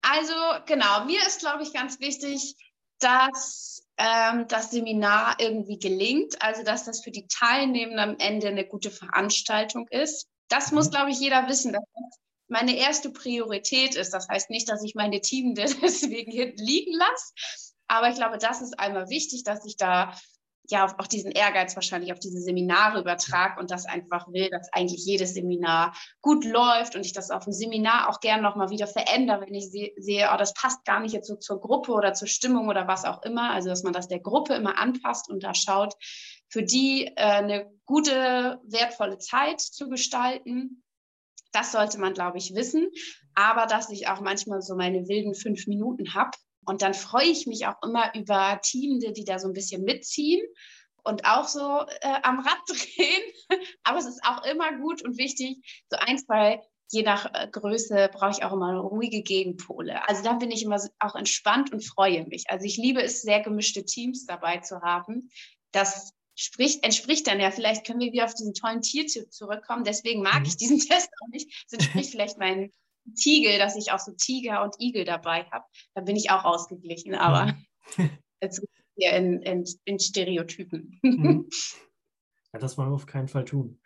Also 0.00 0.32
genau, 0.64 1.04
mir 1.04 1.20
ist, 1.26 1.40
glaube 1.40 1.62
ich, 1.62 1.74
ganz 1.74 2.00
wichtig, 2.00 2.56
dass 3.00 3.86
ähm, 3.98 4.46
das 4.48 4.70
Seminar 4.70 5.36
irgendwie 5.38 5.78
gelingt, 5.78 6.40
also 6.40 6.62
dass 6.62 6.84
das 6.84 7.02
für 7.04 7.10
die 7.10 7.26
Teilnehmenden 7.26 7.98
am 7.98 8.16
Ende 8.18 8.48
eine 8.48 8.66
gute 8.66 8.90
Veranstaltung 8.90 9.86
ist. 9.88 10.26
Das 10.48 10.72
muss, 10.72 10.90
glaube 10.90 11.10
ich, 11.10 11.20
jeder 11.20 11.48
wissen, 11.48 11.72
dass 11.72 11.82
das 11.92 12.18
meine 12.48 12.76
erste 12.76 13.10
Priorität 13.10 13.94
ist. 13.96 14.12
Das 14.12 14.28
heißt 14.28 14.50
nicht, 14.50 14.68
dass 14.68 14.82
ich 14.82 14.94
meine 14.94 15.20
Team 15.20 15.54
deswegen 15.82 16.32
hinten 16.32 16.62
liegen 16.62 16.92
lasse. 16.92 17.32
Aber 17.88 18.08
ich 18.08 18.16
glaube, 18.16 18.38
das 18.38 18.62
ist 18.62 18.78
einmal 18.78 19.08
wichtig, 19.10 19.44
dass 19.44 19.64
ich 19.64 19.76
da 19.76 20.12
ja 20.70 20.86
auch 20.98 21.06
diesen 21.06 21.30
Ehrgeiz 21.30 21.76
wahrscheinlich 21.76 22.12
auf 22.12 22.18
diese 22.18 22.40
Seminare 22.40 23.00
übertrage 23.00 23.60
und 23.60 23.70
das 23.70 23.86
einfach 23.86 24.26
will, 24.32 24.50
dass 24.50 24.72
eigentlich 24.72 25.04
jedes 25.04 25.34
Seminar 25.34 25.94
gut 26.22 26.44
läuft 26.44 26.96
und 26.96 27.06
ich 27.06 27.12
das 27.12 27.30
auf 27.30 27.44
dem 27.44 27.52
Seminar 27.52 28.08
auch 28.08 28.20
gerne 28.20 28.42
nochmal 28.42 28.70
wieder 28.70 28.86
verändere, 28.86 29.42
wenn 29.42 29.54
ich 29.54 29.70
sehe, 29.70 30.30
oh, 30.32 30.36
das 30.36 30.54
passt 30.54 30.84
gar 30.84 31.00
nicht 31.00 31.12
jetzt 31.12 31.28
so 31.28 31.36
zur 31.36 31.60
Gruppe 31.60 31.92
oder 31.92 32.14
zur 32.14 32.28
Stimmung 32.28 32.68
oder 32.68 32.88
was 32.88 33.04
auch 33.04 33.22
immer. 33.22 33.50
Also, 33.50 33.68
dass 33.68 33.82
man 33.82 33.92
das 33.92 34.08
der 34.08 34.20
Gruppe 34.20 34.54
immer 34.54 34.78
anpasst 34.78 35.30
und 35.30 35.42
da 35.42 35.54
schaut, 35.54 35.94
für 36.48 36.62
die 36.62 37.06
äh, 37.06 37.12
eine 37.16 37.70
gute, 37.84 38.60
wertvolle 38.64 39.18
Zeit 39.18 39.60
zu 39.60 39.88
gestalten. 39.88 40.82
Das 41.56 41.72
sollte 41.72 41.98
man, 41.98 42.12
glaube 42.12 42.36
ich, 42.36 42.54
wissen. 42.54 42.88
Aber 43.34 43.64
dass 43.64 43.88
ich 43.90 44.08
auch 44.08 44.20
manchmal 44.20 44.60
so 44.60 44.76
meine 44.76 45.08
wilden 45.08 45.34
fünf 45.34 45.66
Minuten 45.66 46.14
habe, 46.14 46.32
und 46.66 46.82
dann 46.82 46.94
freue 46.94 47.28
ich 47.28 47.46
mich 47.46 47.66
auch 47.66 47.80
immer 47.82 48.12
über 48.14 48.60
Teamende, 48.62 49.12
die 49.12 49.24
da 49.24 49.38
so 49.38 49.46
ein 49.46 49.54
bisschen 49.54 49.84
mitziehen 49.84 50.44
und 51.04 51.24
auch 51.24 51.46
so 51.46 51.86
äh, 52.00 52.20
am 52.22 52.40
Rad 52.40 52.58
drehen. 52.68 53.22
Aber 53.84 53.98
es 53.98 54.06
ist 54.06 54.20
auch 54.24 54.44
immer 54.44 54.76
gut 54.76 55.02
und 55.02 55.16
wichtig, 55.16 55.84
so 55.88 55.96
ein, 55.98 56.18
zwei, 56.18 56.60
je 56.90 57.02
nach 57.02 57.32
äh, 57.32 57.48
Größe, 57.50 58.10
brauche 58.12 58.32
ich 58.32 58.44
auch 58.44 58.52
immer 58.52 58.74
ruhige 58.74 59.22
Gegenpole. 59.22 60.06
Also 60.08 60.24
da 60.24 60.34
bin 60.34 60.50
ich 60.50 60.64
immer 60.64 60.80
auch 60.98 61.14
entspannt 61.14 61.72
und 61.72 61.86
freue 61.86 62.26
mich. 62.26 62.44
Also 62.48 62.66
ich 62.66 62.76
liebe 62.76 63.02
es, 63.02 63.22
sehr 63.22 63.40
gemischte 63.40 63.84
Teams 63.84 64.26
dabei 64.26 64.58
zu 64.58 64.82
haben. 64.82 65.30
Das 65.70 66.12
spricht, 66.36 66.84
entspricht 66.84 67.26
dann 67.26 67.40
ja, 67.40 67.50
vielleicht 67.50 67.84
können 67.84 67.98
wir 67.98 68.12
wieder 68.12 68.26
auf 68.26 68.34
diesen 68.34 68.54
tollen 68.54 68.82
Tiertipp 68.82 69.32
zurückkommen. 69.32 69.84
Deswegen 69.84 70.22
mag 70.22 70.40
mhm. 70.40 70.46
ich 70.46 70.56
diesen 70.56 70.78
Test 70.88 71.10
auch 71.22 71.28
nicht. 71.28 71.66
Das 71.70 71.80
entspricht 71.80 72.10
vielleicht 72.10 72.38
meinen 72.38 72.70
Tiegel, 73.16 73.58
dass 73.58 73.76
ich 73.76 73.92
auch 73.92 73.98
so 73.98 74.12
Tiger 74.12 74.62
und 74.62 74.76
Igel 74.78 75.04
dabei 75.04 75.44
habe. 75.50 75.64
Da 75.94 76.02
bin 76.02 76.16
ich 76.16 76.30
auch 76.30 76.44
ausgeglichen, 76.44 77.14
aber 77.14 77.56
mhm. 77.96 78.10
jetzt 78.40 78.62
hier 78.96 79.12
in, 79.12 79.42
in, 79.42 79.64
in 79.84 79.98
Stereotypen. 79.98 80.98
Mhm. 81.02 81.48
Ja, 82.52 82.60
das 82.60 82.78
wollen 82.78 82.88
wir 82.88 82.94
auf 82.94 83.06
keinen 83.06 83.28
Fall 83.28 83.44
tun. 83.44 83.80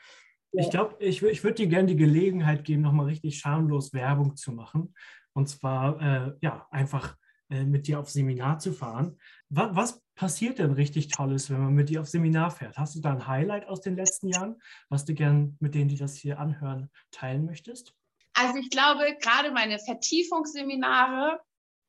Ja. 0.52 0.62
Ich 0.62 0.71
glaube, 0.71 0.95
ich, 1.00 1.23
ich 1.23 1.42
würde 1.42 1.57
dir 1.57 1.66
gerne 1.66 1.88
die 1.88 1.97
Gelegenheit 1.97 2.62
geben, 2.62 2.83
nochmal 2.83 3.07
richtig 3.07 3.38
schamlos 3.38 3.92
Werbung 3.92 4.37
zu 4.37 4.52
machen. 4.52 4.95
Und 5.33 5.49
zwar, 5.49 6.00
äh, 6.00 6.33
ja, 6.40 6.69
einfach 6.71 7.16
äh, 7.49 7.64
mit 7.64 7.88
dir 7.88 7.99
auf 7.99 8.11
Seminar 8.11 8.61
zu 8.61 8.73
fahren. 8.73 9.19
Was, 9.49 9.75
was, 9.75 10.02
passiert 10.20 10.58
denn 10.58 10.72
richtig 10.72 11.08
Tolles, 11.08 11.48
wenn 11.48 11.60
man 11.60 11.72
mit 11.72 11.88
dir 11.88 12.02
auf 12.02 12.06
Seminar 12.06 12.50
fährt? 12.50 12.76
Hast 12.76 12.94
du 12.94 13.00
da 13.00 13.10
ein 13.10 13.26
Highlight 13.26 13.66
aus 13.66 13.80
den 13.80 13.96
letzten 13.96 14.28
Jahren, 14.28 14.60
was 14.90 15.06
du 15.06 15.14
gern 15.14 15.56
mit 15.60 15.74
denen, 15.74 15.88
die 15.88 15.96
das 15.96 16.14
hier 16.14 16.38
anhören, 16.38 16.90
teilen 17.10 17.46
möchtest? 17.46 17.94
Also 18.34 18.58
ich 18.58 18.68
glaube, 18.68 19.16
gerade 19.22 19.50
meine 19.50 19.78
Vertiefungsseminare, 19.78 21.40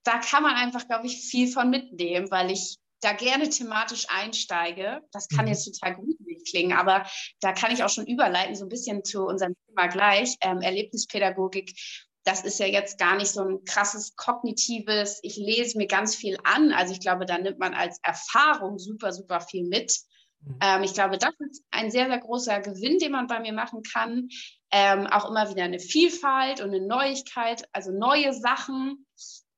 da 0.06 0.20
kann 0.20 0.44
man 0.44 0.56
einfach, 0.56 0.88
glaube 0.88 1.08
ich, 1.08 1.30
viel 1.30 1.52
von 1.52 1.70
mitnehmen, 1.70 2.32
weil 2.32 2.52
ich 2.52 2.78
da 3.02 3.12
gerne 3.12 3.50
thematisch 3.50 4.06
einsteige. 4.08 5.02
Das 5.12 5.28
kann 5.28 5.44
mhm. 5.44 5.52
jetzt 5.52 5.66
total 5.66 5.96
gruselig 5.96 6.50
klingen, 6.50 6.72
aber 6.72 7.06
da 7.42 7.52
kann 7.52 7.74
ich 7.74 7.84
auch 7.84 7.90
schon 7.90 8.08
überleiten, 8.08 8.56
so 8.56 8.64
ein 8.64 8.70
bisschen 8.70 9.04
zu 9.04 9.26
unserem 9.26 9.56
Thema 9.68 9.88
gleich, 9.88 10.38
ähm, 10.40 10.62
Erlebnispädagogik. 10.62 11.74
Das 12.24 12.44
ist 12.44 12.60
ja 12.60 12.68
jetzt 12.68 13.00
gar 13.00 13.16
nicht 13.16 13.32
so 13.32 13.42
ein 13.42 13.64
krasses 13.66 14.16
kognitives, 14.16 15.20
ich 15.24 15.38
lese 15.38 15.78
mir 15.78 15.88
ganz 15.88 16.16
viel 16.16 16.38
an. 16.44 16.72
Also 16.72 16.94
ich 16.94 17.00
glaube, 17.00 17.26
da 17.26 17.38
nimmt 17.38 17.60
man 17.60 17.74
als 17.74 18.00
Erfahrung 18.04 18.78
super, 18.78 19.12
super 19.12 19.42
viel 19.42 19.68
mit. 19.68 19.96
Mhm. 20.42 20.60
Ähm, 20.62 20.84
ich 20.84 20.94
glaube, 20.94 21.18
das 21.18 21.34
ist 21.40 21.64
ein 21.72 21.90
sehr, 21.92 22.08
sehr 22.08 22.20
großer 22.20 22.60
Gewinn, 22.62 23.00
den 23.00 23.12
man 23.12 23.28
bei 23.28 23.40
mir 23.40 23.54
machen 23.54 23.82
kann 23.84 24.28
ähm, 24.72 25.08
auch 25.08 25.30
immer 25.30 25.50
wieder 25.50 25.64
eine 25.64 25.80
Vielfalt 25.80 26.62
und 26.62 26.74
eine 26.74 26.86
Neuigkeit, 26.86 27.68
also 27.74 27.92
neue 27.92 28.34
Sachen. 28.34 29.06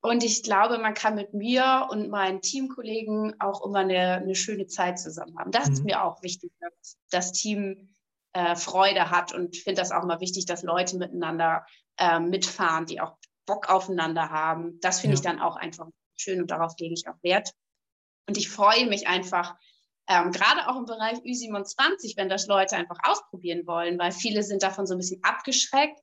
Und 0.00 0.22
ich 0.22 0.42
glaube, 0.42 0.78
man 0.78 0.92
kann 0.92 1.14
mit 1.14 1.32
mir 1.32 1.88
und 1.90 2.10
meinen 2.10 2.42
Teamkollegen 2.42 3.40
auch 3.40 3.64
immer 3.64 3.78
eine, 3.78 4.16
eine 4.16 4.34
schöne 4.34 4.66
Zeit 4.66 4.98
zusammen 4.98 5.38
haben. 5.38 5.50
Das 5.50 5.68
mhm. 5.68 5.72
ist 5.72 5.84
mir 5.84 6.04
auch 6.04 6.22
wichtig, 6.22 6.52
dass 6.60 6.98
das 7.10 7.32
Team 7.32 7.94
äh, 8.32 8.56
Freude 8.56 9.10
hat 9.10 9.32
und 9.32 9.56
finde 9.56 9.80
das 9.80 9.92
auch 9.92 10.02
immer 10.02 10.20
wichtig, 10.20 10.46
dass 10.46 10.62
Leute 10.62 10.98
miteinander 10.98 11.64
äh, 11.98 12.20
mitfahren, 12.20 12.86
die 12.86 13.00
auch 13.00 13.16
Bock 13.46 13.68
aufeinander 13.68 14.30
haben. 14.30 14.78
Das 14.80 15.00
finde 15.00 15.14
ja. 15.14 15.20
ich 15.20 15.24
dann 15.24 15.40
auch 15.40 15.56
einfach 15.56 15.86
schön 16.16 16.40
und 16.40 16.50
darauf 16.50 16.74
lege 16.78 16.94
ich 16.94 17.08
auch 17.08 17.22
Wert. 17.22 17.52
Und 18.26 18.38
ich 18.38 18.48
freue 18.48 18.86
mich 18.86 19.06
einfach, 19.06 19.54
ähm, 20.08 20.32
gerade 20.32 20.68
auch 20.68 20.76
im 20.76 20.84
Bereich 20.84 21.18
Ü27, 21.18 22.16
wenn 22.16 22.28
das 22.28 22.46
Leute 22.46 22.76
einfach 22.76 22.98
ausprobieren 23.04 23.66
wollen, 23.66 23.98
weil 23.98 24.12
viele 24.12 24.42
sind 24.42 24.62
davon 24.62 24.86
so 24.86 24.94
ein 24.94 24.98
bisschen 24.98 25.22
abgeschreckt. 25.22 25.98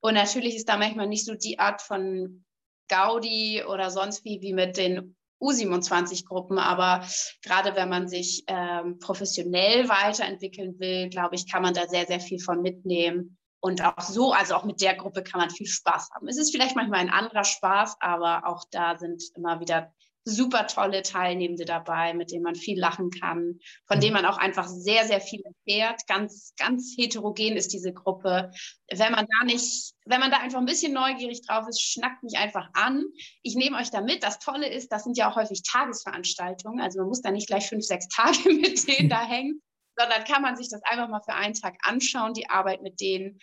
Und 0.00 0.14
natürlich 0.14 0.56
ist 0.56 0.68
da 0.68 0.76
manchmal 0.76 1.06
nicht 1.06 1.24
so 1.24 1.34
die 1.34 1.58
Art 1.58 1.80
von 1.80 2.44
Gaudi 2.88 3.64
oder 3.64 3.90
sonst 3.90 4.24
wie, 4.24 4.40
wie 4.42 4.52
mit 4.52 4.76
den 4.76 5.16
U27-Gruppen. 5.40 6.58
Aber 6.58 7.06
gerade 7.42 7.74
wenn 7.76 7.88
man 7.88 8.08
sich 8.08 8.44
ähm, 8.46 8.98
professionell 8.98 9.88
weiterentwickeln 9.88 10.78
will, 10.78 11.08
glaube 11.08 11.34
ich, 11.34 11.50
kann 11.50 11.62
man 11.62 11.74
da 11.74 11.86
sehr, 11.88 12.06
sehr 12.06 12.20
viel 12.20 12.38
von 12.38 12.62
mitnehmen. 12.62 13.35
Und 13.60 13.82
auch 13.82 14.00
so, 14.00 14.32
also 14.32 14.54
auch 14.54 14.64
mit 14.64 14.80
der 14.80 14.94
Gruppe 14.94 15.22
kann 15.22 15.40
man 15.40 15.50
viel 15.50 15.66
Spaß 15.66 16.10
haben. 16.14 16.28
Es 16.28 16.36
ist 16.36 16.52
vielleicht 16.52 16.76
manchmal 16.76 17.00
ein 17.00 17.10
anderer 17.10 17.44
Spaß, 17.44 17.96
aber 18.00 18.46
auch 18.46 18.64
da 18.70 18.96
sind 18.96 19.22
immer 19.34 19.60
wieder 19.60 19.92
super 20.26 20.66
tolle 20.66 21.02
Teilnehmende 21.02 21.64
dabei, 21.64 22.12
mit 22.12 22.32
denen 22.32 22.42
man 22.42 22.56
viel 22.56 22.78
lachen 22.78 23.10
kann, 23.10 23.60
von 23.86 24.00
denen 24.00 24.12
man 24.12 24.26
auch 24.26 24.38
einfach 24.38 24.66
sehr, 24.66 25.06
sehr 25.06 25.20
viel 25.20 25.40
erfährt. 25.42 26.06
Ganz, 26.08 26.52
ganz 26.58 26.94
heterogen 26.98 27.56
ist 27.56 27.72
diese 27.72 27.92
Gruppe. 27.92 28.50
Wenn 28.92 29.12
man 29.12 29.26
da 29.38 29.44
nicht, 29.44 29.94
wenn 30.04 30.18
man 30.18 30.32
da 30.32 30.38
einfach 30.38 30.58
ein 30.58 30.66
bisschen 30.66 30.92
neugierig 30.92 31.46
drauf 31.46 31.66
ist, 31.68 31.80
schnackt 31.80 32.24
mich 32.24 32.36
einfach 32.38 32.68
an. 32.74 33.04
Ich 33.42 33.54
nehme 33.54 33.78
euch 33.78 33.90
da 33.90 34.00
mit. 34.00 34.24
Das 34.24 34.40
Tolle 34.40 34.68
ist, 34.68 34.90
das 34.90 35.04
sind 35.04 35.16
ja 35.16 35.30
auch 35.30 35.36
häufig 35.36 35.62
Tagesveranstaltungen. 35.62 36.80
Also 36.80 36.98
man 36.98 37.08
muss 37.08 37.22
da 37.22 37.30
nicht 37.30 37.46
gleich 37.46 37.68
fünf, 37.68 37.84
sechs 37.84 38.08
Tage 38.08 38.36
mit 38.60 38.86
denen 38.88 39.08
da 39.08 39.24
hängen, 39.24 39.62
sondern 39.96 40.24
kann 40.24 40.42
man 40.42 40.56
sich 40.56 40.68
das 40.68 40.82
einfach 40.84 41.08
mal 41.08 41.22
für 41.22 41.34
einen 41.34 41.54
Tag 41.54 41.76
anschauen, 41.82 42.34
die 42.34 42.48
Arbeit 42.48 42.82
mit 42.82 43.00
denen. 43.00 43.38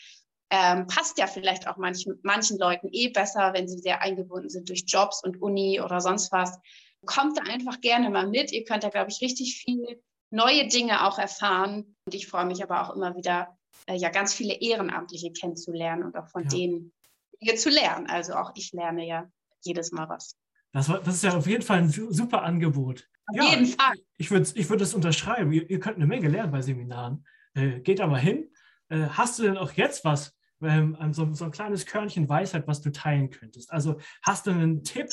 Ähm, 0.50 0.86
passt 0.88 1.18
ja 1.18 1.26
vielleicht 1.26 1.68
auch 1.68 1.78
manchen, 1.78 2.20
manchen 2.22 2.60
Leuten 2.60 2.90
eh 2.92 3.10
besser, 3.10 3.54
wenn 3.54 3.68
sie 3.68 3.80
sehr 3.80 4.02
eingebunden 4.02 4.50
sind 4.50 4.70
durch 4.70 4.84
Jobs 4.86 5.24
und 5.24 5.42
Uni 5.42 5.82
oder 5.82 6.00
sonst 6.00 6.32
was. 6.32 6.60
Kommt 7.06 7.38
da 7.38 7.44
einfach 7.52 7.82
gerne 7.82 8.10
mal 8.10 8.28
mit. 8.28 8.52
Ihr 8.52 8.64
könnt 8.64 8.84
da, 8.84 8.90
glaube 8.90 9.10
ich, 9.10 9.22
richtig 9.22 9.58
viel 9.58 10.02
neue 10.30 10.68
Dinge 10.68 11.08
auch 11.08 11.18
erfahren. 11.18 11.96
Und 12.06 12.14
ich 12.14 12.28
freue 12.28 12.46
mich 12.46 12.62
aber 12.64 12.84
auch 12.84 12.96
immer 12.96 13.16
wieder, 13.16 13.58
äh, 13.88 13.96
ja, 13.96 14.10
ganz 14.10 14.34
viele 14.34 14.54
Ehrenamtliche 14.54 15.32
kennenzulernen 15.32 16.04
und 16.04 16.16
auch 16.16 16.28
von 16.28 16.44
ja. 16.44 16.50
denen 16.50 16.94
Dinge 17.42 17.56
zu 17.56 17.70
lernen. 17.70 18.08
Also 18.08 18.34
auch 18.36 18.52
ich 18.56 18.72
lerne 18.74 19.06
ja 19.08 19.28
jedes 19.62 19.92
Mal 19.92 20.08
was. 20.08 20.38
Das, 20.74 20.90
war, 20.90 21.00
das 21.02 21.16
ist 21.16 21.24
ja 21.24 21.38
auf 21.38 21.48
jeden 21.48 21.64
Fall 21.64 21.80
ein 21.80 21.90
super 21.90 22.42
Angebot. 22.42 23.08
Auf 23.28 23.36
ja, 23.36 23.44
jeden 23.44 23.68
Fall. 23.68 23.94
Ich, 24.18 24.26
ich 24.26 24.32
würde 24.32 24.50
ich 24.56 24.70
würd 24.70 24.82
das 24.82 24.94
unterschreiben. 24.94 25.52
Ihr, 25.52 25.70
ihr, 25.70 25.80
könnt 25.80 25.98
eine 25.98 26.08
Menge 26.08 26.28
lernen 26.28 26.52
bei 26.52 26.62
Seminaren. 26.62 27.26
Äh, 27.54 27.80
geht 27.80 28.00
da 28.00 28.08
mal 28.08 28.20
hin. 28.20 28.50
Äh, 28.90 29.08
hast 29.08 29.40
du 29.40 29.44
denn 29.44 29.58
auch 29.58 29.72
jetzt 29.74 30.04
was, 30.04 30.36
ähm, 30.62 30.98
so, 31.12 31.32
so, 31.34 31.46
ein 31.46 31.52
kleines 31.52 31.86
Körnchen 31.86 32.28
Weisheit, 32.28 32.68
was 32.68 32.82
du 32.82 32.92
teilen 32.92 33.30
könntest. 33.30 33.72
Also 33.72 34.00
hast 34.24 34.48
du 34.48 34.52
einen 34.52 34.84
Tipp, 34.84 35.10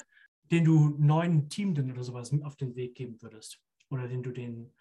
den 0.51 0.65
du 0.65 0.97
neuen 0.99 1.49
Teamden 1.49 1.93
oder 1.93 2.03
sowas 2.03 2.33
auf 2.43 2.57
den 2.57 2.75
Weg 2.75 2.95
geben 2.95 3.21
würdest? 3.21 3.61
Oder 3.91 4.09
den 4.09 4.23
du 4.23 4.31
denen 4.31 4.73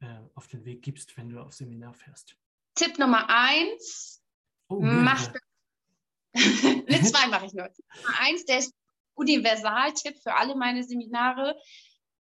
äh, 0.00 0.18
auf 0.34 0.46
den 0.46 0.64
Weg 0.64 0.82
gibst, 0.82 1.16
wenn 1.16 1.30
du 1.30 1.40
auf 1.40 1.54
Seminar 1.54 1.94
fährst? 1.94 2.36
Tipp 2.74 2.98
Nummer 2.98 3.26
eins, 3.28 4.22
oh, 4.68 4.80
mach 4.80 5.32
ne, 6.34 7.02
zwei 7.02 7.26
mache 7.28 7.46
ich 7.46 7.54
nur. 7.54 7.64
Nummer 7.96 8.20
eins, 8.20 8.44
der 8.44 8.58
ist 8.58 8.72
Universaltipp 9.18 10.16
für 10.22 10.34
alle 10.34 10.54
meine 10.54 10.82
Seminare. 10.84 11.56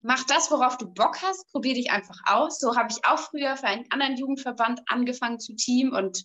Mach 0.03 0.25
das, 0.25 0.51
worauf 0.51 0.79
du 0.79 0.93
Bock 0.93 1.23
hast, 1.23 1.51
probier 1.51 1.75
dich 1.75 1.91
einfach 1.91 2.19
aus. 2.27 2.59
So 2.59 2.77
habe 2.77 2.89
ich 2.91 3.05
auch 3.05 3.19
früher 3.19 3.57
für 3.57 3.67
einen 3.67 3.87
anderen 3.91 4.17
Jugendverband 4.17 4.83
angefangen 4.87 5.41
zu 5.41 5.55
Team 5.55 5.93
und 5.93 6.25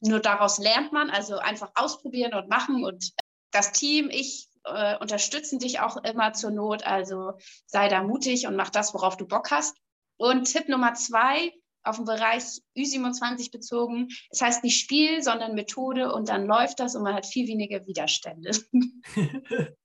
nur 0.00 0.20
daraus 0.20 0.58
lernt 0.58 0.92
man, 0.92 1.10
also 1.10 1.38
einfach 1.38 1.70
ausprobieren 1.74 2.34
und 2.34 2.48
machen. 2.48 2.84
Und 2.84 3.12
das 3.50 3.72
Team, 3.72 4.08
ich 4.10 4.48
äh, 4.64 4.96
unterstützen 4.98 5.58
dich 5.58 5.80
auch 5.80 5.98
immer 5.98 6.32
zur 6.32 6.50
Not. 6.50 6.84
Also 6.84 7.32
sei 7.66 7.88
da 7.88 8.02
mutig 8.02 8.46
und 8.46 8.56
mach 8.56 8.70
das, 8.70 8.94
worauf 8.94 9.16
du 9.16 9.26
Bock 9.26 9.50
hast. 9.50 9.76
Und 10.16 10.44
Tipp 10.44 10.68
Nummer 10.68 10.94
zwei, 10.94 11.52
auf 11.82 11.96
den 11.96 12.04
Bereich 12.04 12.44
Ü27 12.76 13.50
bezogen. 13.50 14.08
Es 14.30 14.42
heißt 14.42 14.64
nicht 14.64 14.80
Spiel, 14.80 15.22
sondern 15.22 15.54
Methode 15.54 16.12
und 16.12 16.28
dann 16.28 16.46
läuft 16.46 16.80
das 16.80 16.94
und 16.94 17.02
man 17.02 17.14
hat 17.14 17.26
viel 17.26 17.46
weniger 17.48 17.86
Widerstände. 17.86 18.50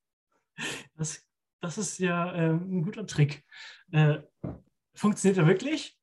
das, 0.96 1.24
das 1.62 1.78
ist 1.78 2.00
ja 2.00 2.34
äh, 2.34 2.52
ein 2.52 2.84
guter 2.84 3.06
Trick. 3.06 3.44
Äh, 3.92 4.20
funktioniert 4.96 5.38
er 5.38 5.48
wirklich? 5.48 5.98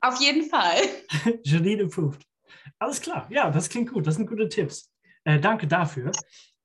Auf 0.00 0.20
jeden 0.20 0.48
Fall. 0.48 0.80
Janine 1.44 1.84
approved. 1.84 2.24
Alles 2.78 3.00
klar, 3.00 3.26
ja, 3.30 3.50
das 3.50 3.68
klingt 3.68 3.92
gut. 3.92 4.06
Das 4.06 4.16
sind 4.16 4.28
gute 4.28 4.48
Tipps. 4.48 4.92
Äh, 5.24 5.40
danke 5.40 5.66
dafür. 5.66 6.12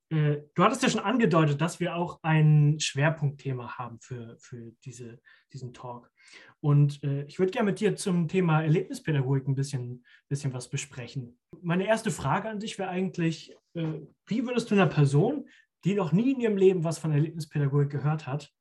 Äh, 0.10 0.42
du 0.54 0.64
hattest 0.64 0.84
ja 0.84 0.90
schon 0.90 1.02
angedeutet, 1.02 1.60
dass 1.60 1.80
wir 1.80 1.96
auch 1.96 2.20
ein 2.22 2.80
Schwerpunktthema 2.80 3.78
haben 3.78 4.00
für, 4.00 4.38
für 4.40 4.72
diese, 4.86 5.20
diesen 5.52 5.74
Talk. 5.74 6.12
Und 6.60 7.04
äh, 7.04 7.24
ich 7.24 7.40
würde 7.40 7.52
gerne 7.52 7.72
mit 7.72 7.80
dir 7.80 7.96
zum 7.96 8.28
Thema 8.28 8.62
Erlebnispädagogik 8.62 9.48
ein 9.48 9.56
bisschen, 9.56 10.06
bisschen 10.30 10.54
was 10.54 10.70
besprechen. 10.70 11.40
Meine 11.62 11.88
erste 11.88 12.12
Frage 12.12 12.50
an 12.50 12.60
dich 12.60 12.78
wäre 12.78 12.90
eigentlich, 12.90 13.56
äh, 13.74 14.02
wie 14.28 14.46
würdest 14.46 14.70
du 14.70 14.76
einer 14.76 14.88
Person, 14.88 15.48
die 15.84 15.96
noch 15.96 16.12
nie 16.12 16.32
in 16.32 16.40
ihrem 16.40 16.58
Leben 16.58 16.84
was 16.84 16.98
von 16.98 17.12
Erlebnispädagogik 17.12 17.90
gehört 17.90 18.28
hat, 18.28 18.52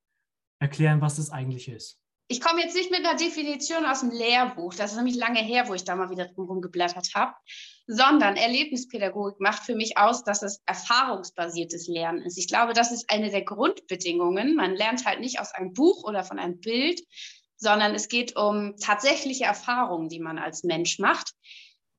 erklären, 0.59 1.01
was 1.01 1.17
das 1.17 1.31
eigentlich 1.31 1.69
ist? 1.69 1.99
Ich 2.29 2.41
komme 2.41 2.63
jetzt 2.63 2.75
nicht 2.75 2.91
mit 2.91 3.05
einer 3.05 3.19
Definition 3.19 3.85
aus 3.85 4.01
dem 4.01 4.11
Lehrbuch, 4.11 4.75
das 4.75 4.93
ist 4.93 4.97
nämlich 4.97 5.17
lange 5.17 5.41
her, 5.41 5.69
wo 5.69 5.75
ich 5.75 5.85
da 5.85 5.97
mal 5.97 6.09
wieder 6.09 6.29
drum 6.29 6.47
rumgeblättert 6.47 7.11
habe, 7.15 7.35
sondern 7.87 8.37
Erlebnispädagogik 8.37 9.39
macht 9.39 9.65
für 9.65 9.75
mich 9.75 9.99
aus, 9.99 10.25
dass 10.25 10.43
es 10.43 10.63
erfahrungsbasiertes 10.65 11.89
Lernen 11.89 12.23
ist. 12.23 12.39
Ich 12.39 12.49
glaube, 12.49 12.73
das 12.73 12.91
ist 12.91 13.11
eine 13.11 13.31
der 13.31 13.45
Grundbedingungen. 13.45 14.55
Man 14.55 14.75
lernt 14.75 15.05
halt 15.05 15.21
nicht 15.21 15.41
aus 15.41 15.53
einem 15.53 15.75
Buch 15.75 16.05
oder 16.05 16.25
von 16.25 16.39
einem 16.39 16.61
Bild, 16.61 17.03
sondern 17.57 17.95
es 17.95 18.09
geht 18.09 18.37
um 18.37 18.77
tatsächliche 18.81 19.45
Erfahrungen, 19.45 20.09
die 20.09 20.21
man 20.21 20.39
als 20.39 20.65
Mensch 20.65 20.99
macht. 20.99 21.33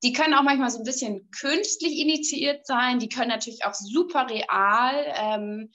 Die 0.03 0.13
können 0.13 0.33
auch 0.33 0.43
manchmal 0.43 0.69
so 0.69 0.79
ein 0.79 0.83
bisschen 0.83 1.29
künstlich 1.31 1.97
initiiert 1.97 2.65
sein, 2.65 2.99
die 2.99 3.09
können 3.09 3.29
natürlich 3.29 3.63
auch 3.63 3.73
super 3.73 4.27
real 4.29 5.05
ähm, 5.15 5.71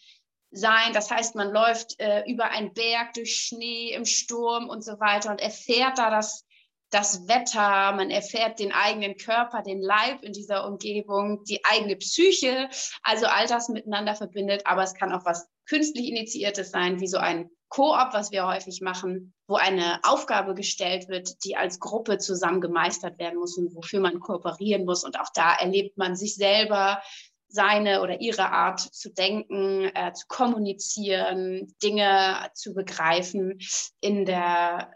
sein. 0.51 0.93
Das 0.93 1.11
heißt, 1.11 1.35
man 1.35 1.51
läuft 1.51 1.99
äh, 1.99 2.25
über 2.27 2.51
einen 2.51 2.73
Berg 2.75 3.15
durch 3.15 3.35
Schnee 3.37 3.93
im 3.93 4.05
Sturm 4.05 4.69
und 4.69 4.85
so 4.85 5.01
weiter 5.01 5.31
und 5.31 5.41
erfährt 5.41 5.99
da 5.99 6.11
das, 6.11 6.47
das 6.91 7.27
Wetter, 7.29 7.93
man 7.93 8.11
erfährt 8.11 8.59
den 8.59 8.73
eigenen 8.73 9.17
Körper, 9.17 9.63
den 9.63 9.81
Leib 9.81 10.23
in 10.23 10.33
dieser 10.33 10.67
Umgebung, 10.67 11.45
die 11.45 11.65
eigene 11.65 11.97
Psyche, 11.97 12.69
also 13.03 13.27
all 13.27 13.47
das 13.47 13.69
miteinander 13.69 14.15
verbindet. 14.15 14.67
Aber 14.67 14.83
es 14.83 14.95
kann 14.95 15.13
auch 15.13 15.25
was 15.25 15.49
künstlich 15.69 16.09
Initiiertes 16.09 16.71
sein, 16.71 17.01
wie 17.01 17.07
so 17.07 17.19
ein 17.19 17.51
Koop, 17.69 18.13
was 18.13 18.33
wir 18.33 18.47
häufig 18.47 18.81
machen, 18.81 19.35
wo 19.47 19.57
eine 19.57 20.01
Aufgabe 20.03 20.55
gestellt 20.55 21.09
wird, 21.09 21.45
die 21.45 21.57
als 21.57 21.81
Gruppe 21.81 22.19
zusammen 22.19 22.61
gemeistert 22.61 23.19
werden 23.19 23.39
muss 23.39 23.59
und 23.59 23.75
wofür 23.75 24.01
man 24.01 24.21
kooperieren 24.21 24.87
muss. 24.87 25.05
Und 25.05 25.21
auch 25.21 25.29
da 25.35 25.55
erlebt 25.55 25.99
man 25.99 26.17
sich 26.17 26.35
selber, 26.35 27.03
seine 27.49 28.03
oder 28.03 28.21
ihre 28.21 28.51
Art 28.51 28.81
zu 28.81 29.13
denken, 29.13 29.91
äh, 29.95 30.13
zu 30.13 30.27
kommunizieren, 30.29 31.75
Dinge 31.83 32.51
zu 32.55 32.75
begreifen 32.75 33.59
in 34.01 34.27
der 34.27 34.93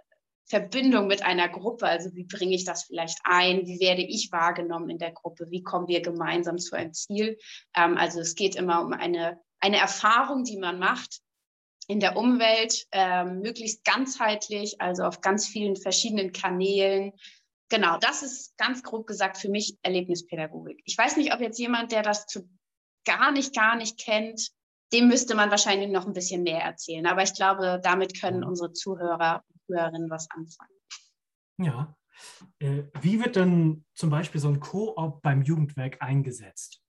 Verbindung 0.47 1.07
mit 1.07 1.23
einer 1.23 1.49
Gruppe. 1.49 1.87
Also 1.87 2.14
wie 2.14 2.25
bringe 2.25 2.55
ich 2.55 2.67
das 2.67 2.85
vielleicht 2.85 3.19
ein? 3.25 3.67
Wie 3.67 3.81
werde 3.81 4.02
ich 4.02 4.31
wahrgenommen 4.33 4.91
in 4.91 4.99
der 4.99 5.12
Gruppe? 5.12 5.47
Wie 5.49 5.62
kommen 5.62 5.88
wir 5.88 6.02
gemeinsam 6.02 6.59
zu 6.59 6.76
einem 6.76 6.93
Ziel? 6.93 7.38
Ähm, 7.75 7.97
also 7.97 8.21
es 8.21 8.35
geht 8.35 8.55
immer 8.55 8.85
um 8.85 8.93
eine, 8.93 9.41
eine 9.62 9.78
Erfahrung, 9.78 10.45
die 10.45 10.59
man 10.59 10.78
macht 10.78 11.21
in 11.87 12.00
der 12.00 12.16
Umwelt, 12.16 12.87
ähm, 12.92 13.40
möglichst 13.40 13.85
ganzheitlich, 13.85 14.81
also 14.81 15.04
auf 15.04 15.21
ganz 15.21 15.47
vielen 15.47 15.76
verschiedenen 15.76 16.33
Kanälen, 16.33 17.12
genau, 17.69 17.97
das 17.99 18.23
ist 18.23 18.57
ganz 18.57 18.83
grob 18.83 19.07
gesagt 19.07 19.38
für 19.38 19.49
mich 19.49 19.76
Erlebnispädagogik. 19.83 20.81
Ich 20.85 20.99
weiß 20.99 21.16
nicht, 21.16 21.33
ob 21.33 21.40
jetzt 21.40 21.59
jemand, 21.59 21.92
der 21.92 22.02
das 22.02 22.26
zu 22.26 22.49
gar 23.04 23.33
nicht, 23.33 23.54
gar 23.54 23.76
nicht 23.76 23.99
kennt, 23.99 24.50
dem 24.92 25.09
müsste 25.09 25.35
man 25.35 25.50
wahrscheinlich 25.50 25.90
noch 25.90 26.07
ein 26.07 26.12
bisschen 26.12 26.42
mehr 26.42 26.61
erzählen. 26.61 27.07
Aber 27.07 27.23
ich 27.23 27.35
glaube, 27.35 27.81
damit 27.83 28.21
können 28.21 28.40
mhm. 28.40 28.49
unsere 28.49 28.73
Zuhörer 28.73 29.42
und 29.49 29.61
Zuhörerinnen 29.66 30.11
was 30.11 30.28
anfangen. 30.31 30.76
Ja. 31.59 31.97
Äh, 32.59 32.85
wie 33.00 33.25
wird 33.25 33.37
denn 33.37 33.85
zum 33.95 34.11
Beispiel 34.11 34.40
so 34.40 34.49
ein 34.49 34.61
Koop 34.61 35.23
beim 35.23 35.42
Jugendwerk 35.42 36.02
eingesetzt? 36.02 36.82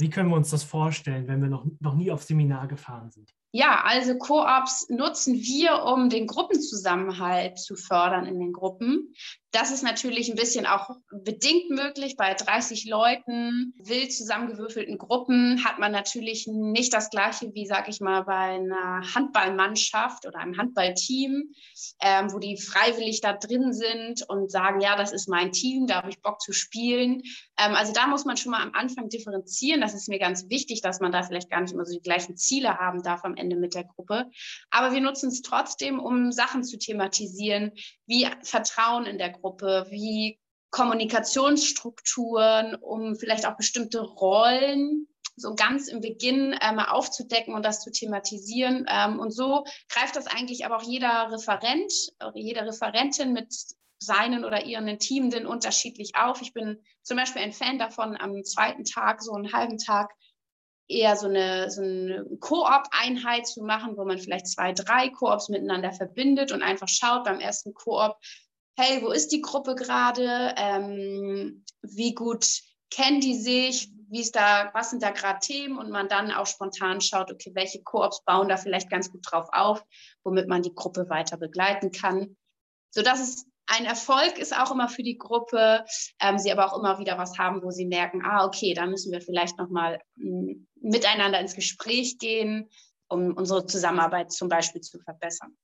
Wie 0.00 0.10
können 0.10 0.30
wir 0.30 0.36
uns 0.36 0.50
das 0.50 0.64
vorstellen, 0.64 1.28
wenn 1.28 1.42
wir 1.42 1.48
noch, 1.48 1.64
noch 1.80 1.94
nie 1.94 2.10
auf 2.10 2.22
Seminar 2.22 2.66
gefahren 2.66 3.10
sind? 3.10 3.32
Ja, 3.52 3.82
also 3.84 4.16
Koops 4.16 4.88
nutzen 4.88 5.34
wir, 5.34 5.84
um 5.84 6.08
den 6.08 6.26
Gruppenzusammenhalt 6.26 7.58
zu 7.58 7.76
fördern 7.76 8.24
in 8.24 8.40
den 8.40 8.52
Gruppen. 8.52 9.14
Das 9.52 9.70
ist 9.70 9.82
natürlich 9.82 10.30
ein 10.30 10.36
bisschen 10.36 10.64
auch 10.64 10.88
bedingt 11.10 11.68
möglich. 11.68 12.16
Bei 12.16 12.32
30 12.32 12.86
Leuten, 12.86 13.74
wild 13.76 14.10
zusammengewürfelten 14.10 14.96
Gruppen, 14.96 15.62
hat 15.62 15.78
man 15.78 15.92
natürlich 15.92 16.46
nicht 16.46 16.94
das 16.94 17.10
Gleiche 17.10 17.52
wie, 17.52 17.66
sag 17.66 17.86
ich 17.88 18.00
mal, 18.00 18.22
bei 18.22 18.32
einer 18.32 19.02
Handballmannschaft 19.14 20.26
oder 20.26 20.38
einem 20.38 20.56
Handballteam, 20.56 21.52
ähm, 22.00 22.32
wo 22.32 22.38
die 22.38 22.56
freiwillig 22.56 23.20
da 23.20 23.34
drin 23.34 23.74
sind 23.74 24.26
und 24.26 24.50
sagen, 24.50 24.80
ja, 24.80 24.96
das 24.96 25.12
ist 25.12 25.28
mein 25.28 25.52
Team, 25.52 25.86
da 25.86 25.96
habe 25.96 26.08
ich 26.08 26.22
Bock 26.22 26.40
zu 26.40 26.54
spielen. 26.54 27.20
Ähm, 27.58 27.74
also 27.74 27.92
da 27.92 28.06
muss 28.06 28.24
man 28.24 28.38
schon 28.38 28.52
mal 28.52 28.62
am 28.62 28.72
Anfang 28.72 29.10
differenzieren. 29.10 29.82
Das 29.82 29.92
ist 29.92 30.08
mir 30.08 30.18
ganz 30.18 30.48
wichtig, 30.48 30.80
dass 30.80 31.00
man 31.00 31.12
da 31.12 31.24
vielleicht 31.24 31.50
gar 31.50 31.60
nicht 31.60 31.74
immer 31.74 31.84
so 31.84 31.92
die 31.92 32.02
gleichen 32.02 32.38
Ziele 32.38 32.78
haben 32.78 33.02
darf 33.02 33.22
am 33.22 33.36
Ende 33.36 33.56
mit 33.56 33.74
der 33.74 33.84
Gruppe. 33.84 34.30
Aber 34.70 34.94
wir 34.94 35.02
nutzen 35.02 35.28
es 35.28 35.42
trotzdem, 35.42 36.00
um 36.00 36.32
Sachen 36.32 36.64
zu 36.64 36.78
thematisieren, 36.78 37.72
wie 38.06 38.26
Vertrauen 38.42 39.04
in 39.04 39.18
der 39.18 39.28
Gruppe, 39.28 39.41
wie 39.90 40.38
Kommunikationsstrukturen, 40.70 42.76
um 42.76 43.16
vielleicht 43.16 43.46
auch 43.46 43.56
bestimmte 43.56 44.00
Rollen 44.00 45.08
so 45.36 45.54
ganz 45.54 45.88
im 45.88 46.00
Beginn 46.00 46.52
äh, 46.52 46.72
mal 46.72 46.86
aufzudecken 46.86 47.54
und 47.54 47.64
das 47.64 47.82
zu 47.82 47.90
thematisieren. 47.90 48.86
Ähm, 48.88 49.18
und 49.18 49.30
so 49.30 49.64
greift 49.88 50.16
das 50.16 50.26
eigentlich 50.26 50.66
aber 50.66 50.76
auch 50.76 50.82
jeder 50.82 51.30
Referent 51.30 51.92
jede 52.34 52.66
Referentin 52.66 53.32
mit 53.32 53.54
seinen 53.98 54.44
oder 54.44 54.64
ihren 54.64 54.98
Teamenden 54.98 55.46
unterschiedlich 55.46 56.16
auf. 56.16 56.42
Ich 56.42 56.52
bin 56.52 56.82
zum 57.02 57.16
Beispiel 57.16 57.42
ein 57.42 57.52
Fan 57.52 57.78
davon, 57.78 58.16
am 58.16 58.44
zweiten 58.44 58.84
Tag, 58.84 59.22
so 59.22 59.32
einen 59.32 59.52
halben 59.52 59.78
Tag, 59.78 60.10
eher 60.88 61.16
so 61.16 61.28
eine, 61.28 61.70
so 61.70 61.82
eine 61.82 62.26
Koop-Einheit 62.40 63.46
zu 63.46 63.62
machen, 63.62 63.96
wo 63.96 64.04
man 64.04 64.18
vielleicht 64.18 64.48
zwei, 64.48 64.72
drei 64.72 65.08
Koops 65.08 65.48
miteinander 65.48 65.92
verbindet 65.92 66.52
und 66.52 66.62
einfach 66.62 66.88
schaut 66.88 67.24
beim 67.24 67.40
ersten 67.40 67.72
Koop, 67.72 68.16
hey, 68.76 69.02
wo 69.02 69.10
ist 69.10 69.28
die 69.32 69.40
Gruppe 69.40 69.74
gerade? 69.74 70.54
Ähm, 70.56 71.64
wie 71.82 72.14
gut 72.14 72.46
kennen 72.90 73.20
die 73.20 73.36
sich? 73.36 73.88
Wie 74.08 74.20
ist 74.20 74.36
da, 74.36 74.70
was 74.74 74.90
sind 74.90 75.02
da 75.02 75.10
gerade 75.10 75.40
Themen? 75.40 75.78
Und 75.78 75.90
man 75.90 76.08
dann 76.08 76.30
auch 76.30 76.46
spontan 76.46 77.00
schaut, 77.00 77.30
okay, 77.30 77.52
welche 77.54 77.82
Koops 77.82 78.24
bauen 78.24 78.48
da 78.48 78.56
vielleicht 78.56 78.90
ganz 78.90 79.10
gut 79.10 79.24
drauf 79.30 79.48
auf, 79.52 79.84
womit 80.22 80.48
man 80.48 80.62
die 80.62 80.74
Gruppe 80.74 81.08
weiter 81.08 81.36
begleiten 81.36 81.92
kann. 81.92 82.36
Sodass 82.90 83.20
es 83.20 83.46
ein 83.66 83.86
Erfolg 83.86 84.38
ist 84.38 84.56
auch 84.56 84.70
immer 84.70 84.88
für 84.88 85.02
die 85.02 85.16
Gruppe, 85.16 85.84
ähm, 86.20 86.38
sie 86.38 86.52
aber 86.52 86.66
auch 86.66 86.78
immer 86.78 86.98
wieder 86.98 87.16
was 87.16 87.38
haben, 87.38 87.62
wo 87.62 87.70
sie 87.70 87.86
merken, 87.86 88.22
ah, 88.24 88.44
okay, 88.44 88.74
da 88.74 88.86
müssen 88.86 89.12
wir 89.12 89.20
vielleicht 89.20 89.56
nochmal 89.56 90.00
mm, 90.16 90.66
miteinander 90.82 91.40
ins 91.40 91.54
Gespräch 91.54 92.18
gehen, 92.18 92.68
um 93.08 93.34
unsere 93.34 93.64
Zusammenarbeit 93.64 94.32
zum 94.32 94.48
Beispiel 94.48 94.80
zu 94.80 94.98
verbessern. 94.98 95.56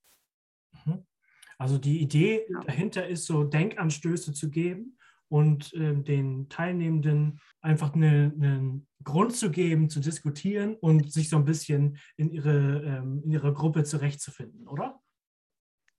Also 1.58 1.76
die 1.76 2.00
Idee 2.00 2.44
genau. 2.46 2.60
dahinter 2.62 3.06
ist, 3.06 3.26
so 3.26 3.44
Denkanstöße 3.44 4.32
zu 4.32 4.48
geben 4.48 4.96
und 5.28 5.74
äh, 5.74 5.94
den 5.94 6.48
Teilnehmenden 6.48 7.40
einfach 7.60 7.94
eine, 7.94 8.32
einen 8.34 8.86
Grund 9.02 9.36
zu 9.36 9.50
geben, 9.50 9.90
zu 9.90 10.00
diskutieren 10.00 10.76
und 10.76 11.12
sich 11.12 11.28
so 11.28 11.36
ein 11.36 11.44
bisschen 11.44 11.98
in 12.16 12.30
ihre, 12.30 12.82
ähm, 12.82 13.22
in 13.24 13.32
ihre 13.32 13.52
Gruppe 13.52 13.84
zurechtzufinden, 13.84 14.66
oder? 14.68 15.00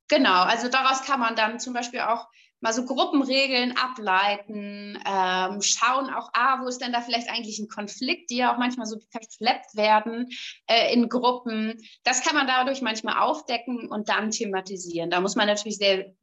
Genau, 0.09 0.41
also 0.43 0.69
daraus 0.69 1.03
kann 1.03 1.19
man 1.19 1.35
dann 1.35 1.59
zum 1.59 1.73
Beispiel 1.73 2.01
auch 2.01 2.27
mal 2.61 2.73
so 2.73 2.83
Gruppenregeln 2.83 3.77
ableiten, 3.77 5.01
ähm, 5.05 5.61
schauen 5.61 6.09
auch, 6.09 6.29
ah, 6.33 6.61
wo 6.61 6.67
ist 6.67 6.81
denn 6.81 6.91
da 6.91 7.01
vielleicht 7.01 7.29
eigentlich 7.29 7.59
ein 7.59 7.69
Konflikt, 7.69 8.29
die 8.29 8.37
ja 8.37 8.53
auch 8.53 8.57
manchmal 8.57 8.85
so 8.85 8.97
verschleppt 9.11 9.75
werden 9.75 10.27
äh, 10.67 10.93
in 10.93 11.07
Gruppen. 11.09 11.77
Das 12.03 12.21
kann 12.23 12.35
man 12.35 12.47
dadurch 12.47 12.81
manchmal 12.81 13.19
aufdecken 13.19 13.87
und 13.89 14.09
dann 14.09 14.31
thematisieren. 14.31 15.09
Da 15.09 15.21
muss 15.21 15.35
man 15.35 15.47
natürlich 15.47 15.77
sehr 15.77 16.13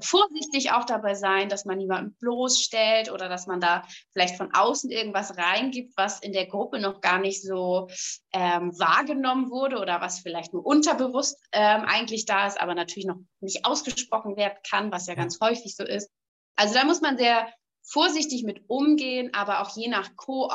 vorsichtig 0.00 0.72
auch 0.72 0.84
dabei 0.84 1.14
sein, 1.14 1.48
dass 1.48 1.64
man 1.64 1.78
niemanden 1.78 2.14
bloßstellt 2.20 3.10
oder 3.10 3.28
dass 3.28 3.46
man 3.46 3.60
da 3.60 3.84
vielleicht 4.12 4.36
von 4.36 4.52
außen 4.54 4.90
irgendwas 4.90 5.36
reingibt, 5.36 5.96
was 5.96 6.20
in 6.20 6.32
der 6.32 6.46
Gruppe 6.46 6.80
noch 6.80 7.00
gar 7.00 7.18
nicht 7.18 7.42
so 7.42 7.88
ähm, 8.32 8.78
wahrgenommen 8.78 9.50
wurde 9.50 9.78
oder 9.78 10.00
was 10.00 10.20
vielleicht 10.20 10.52
nur 10.52 10.64
unterbewusst 10.64 11.38
ähm, 11.52 11.82
eigentlich 11.86 12.26
da 12.26 12.46
ist, 12.46 12.60
aber 12.60 12.74
natürlich 12.74 13.06
noch 13.06 13.18
nicht 13.40 13.64
ausgesprochen 13.64 14.36
werden 14.36 14.58
kann, 14.68 14.92
was 14.92 15.06
ja 15.06 15.14
ganz 15.14 15.38
häufig 15.40 15.76
so 15.76 15.84
ist. 15.84 16.10
Also 16.56 16.74
da 16.74 16.84
muss 16.84 17.00
man 17.00 17.16
sehr 17.16 17.48
vorsichtig 17.82 18.44
mit 18.44 18.62
umgehen, 18.68 19.34
aber 19.34 19.60
auch 19.60 19.76
je 19.76 19.88
nach 19.88 20.16
Koop, 20.16 20.52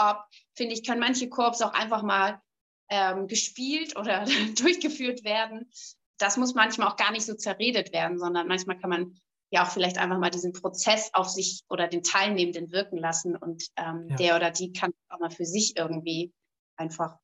finde 0.56 0.74
ich, 0.74 0.86
können 0.86 1.00
manche 1.00 1.30
Koops 1.30 1.62
auch 1.62 1.74
einfach 1.74 2.04
mal 2.04 2.42
ähm, 2.90 3.28
gespielt 3.28 3.98
oder 3.98 4.26
durchgeführt 4.58 5.24
werden. 5.24 5.70
Das 6.18 6.38
muss 6.38 6.56
manchmal 6.56 6.88
auch 6.88 6.96
gar 6.96 7.12
nicht 7.12 7.26
so 7.26 7.36
zerredet 7.36 7.94
werden, 7.94 8.18
sondern 8.18 8.48
manchmal 8.48 8.80
kann 8.80 8.90
man 8.90 9.20
ja 9.50 9.64
auch 9.64 9.72
vielleicht 9.72 9.98
einfach 9.98 10.20
mal 10.20 10.30
diesen 10.30 10.54
Prozess 10.54 11.10
auf 11.14 11.30
sich 11.30 11.64
oder 11.70 11.88
den 11.88 12.04
Teilnehmenden 12.04 12.72
wirken 12.72 12.98
lassen 12.98 13.36
und 13.36 13.64
ähm, 13.78 14.08
ja. 14.10 14.16
der 14.16 14.36
oder 14.36 14.52
die 14.52 14.74
kann 14.74 14.92
auch 15.10 15.20
mal 15.20 15.32
für 15.32 15.46
sich 15.46 15.78
irgendwie 15.78 16.34
einfach 16.76 17.18